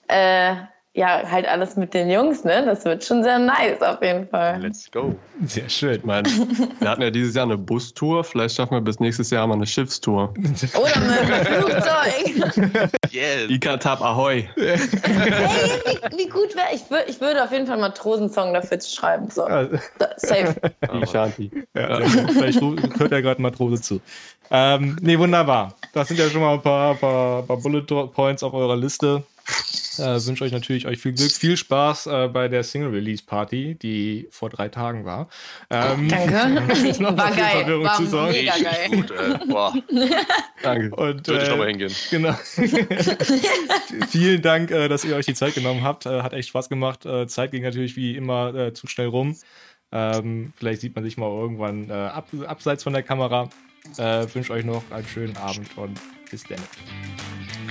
[0.08, 0.56] äh,
[0.94, 2.64] ja, halt alles mit den Jungs, ne?
[2.66, 4.60] Das wird schon sehr nice auf jeden Fall.
[4.60, 5.14] Let's go.
[5.46, 5.94] Sehr schön.
[5.94, 9.46] Ich meine, wir hatten ja dieses Jahr eine Bustour, vielleicht schaffen wir bis nächstes Jahr
[9.46, 10.34] mal eine Schiffstour.
[10.34, 12.90] Oder mit einem Flugzeug.
[13.10, 13.48] yes.
[13.48, 14.46] Ikatab Ahoy.
[14.56, 18.78] hey, wie, wie gut wäre ich, würd, ich würde auf jeden Fall mal Matrosensong dafür
[18.80, 19.30] schreiben.
[19.30, 19.46] So.
[20.16, 20.54] Safe.
[20.92, 21.50] Die Shanti.
[21.74, 22.06] Ja, ja.
[22.06, 24.00] Vielleicht hört er gerade Matrose zu.
[24.50, 25.74] Ähm, nee, wunderbar.
[25.94, 29.22] Das sind ja schon mal ein paar, paar, paar Bullet Points auf eurer Liste.
[29.98, 34.48] Äh, wünsche euch natürlich euch viel Glück, viel Spaß äh, bei der Single-Release-Party, die vor
[34.48, 35.28] drei Tagen war.
[35.68, 36.32] Ähm, Danke.
[37.16, 37.82] war geil.
[37.82, 38.88] War zu mega geil.
[38.90, 39.74] Gut, äh, boah.
[40.62, 40.94] Danke.
[40.94, 41.92] Und, Sollte ich nochmal hingehen.
[42.10, 42.32] Genau.
[44.08, 46.06] Vielen Dank, äh, dass ihr euch die Zeit genommen habt.
[46.06, 47.04] Äh, hat echt Spaß gemacht.
[47.04, 49.36] Äh, Zeit ging natürlich wie immer zu schnell rum.
[49.90, 53.50] Ähm, vielleicht sieht man sich mal irgendwann ab, abseits von der Kamera.
[53.96, 56.58] wünsche euch noch einen schönen Abend und bis dann.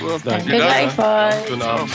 [0.04, 0.20] Uhr.
[0.24, 1.48] Danke, Danke gleichfalls.
[1.48, 1.92] Guten Abend.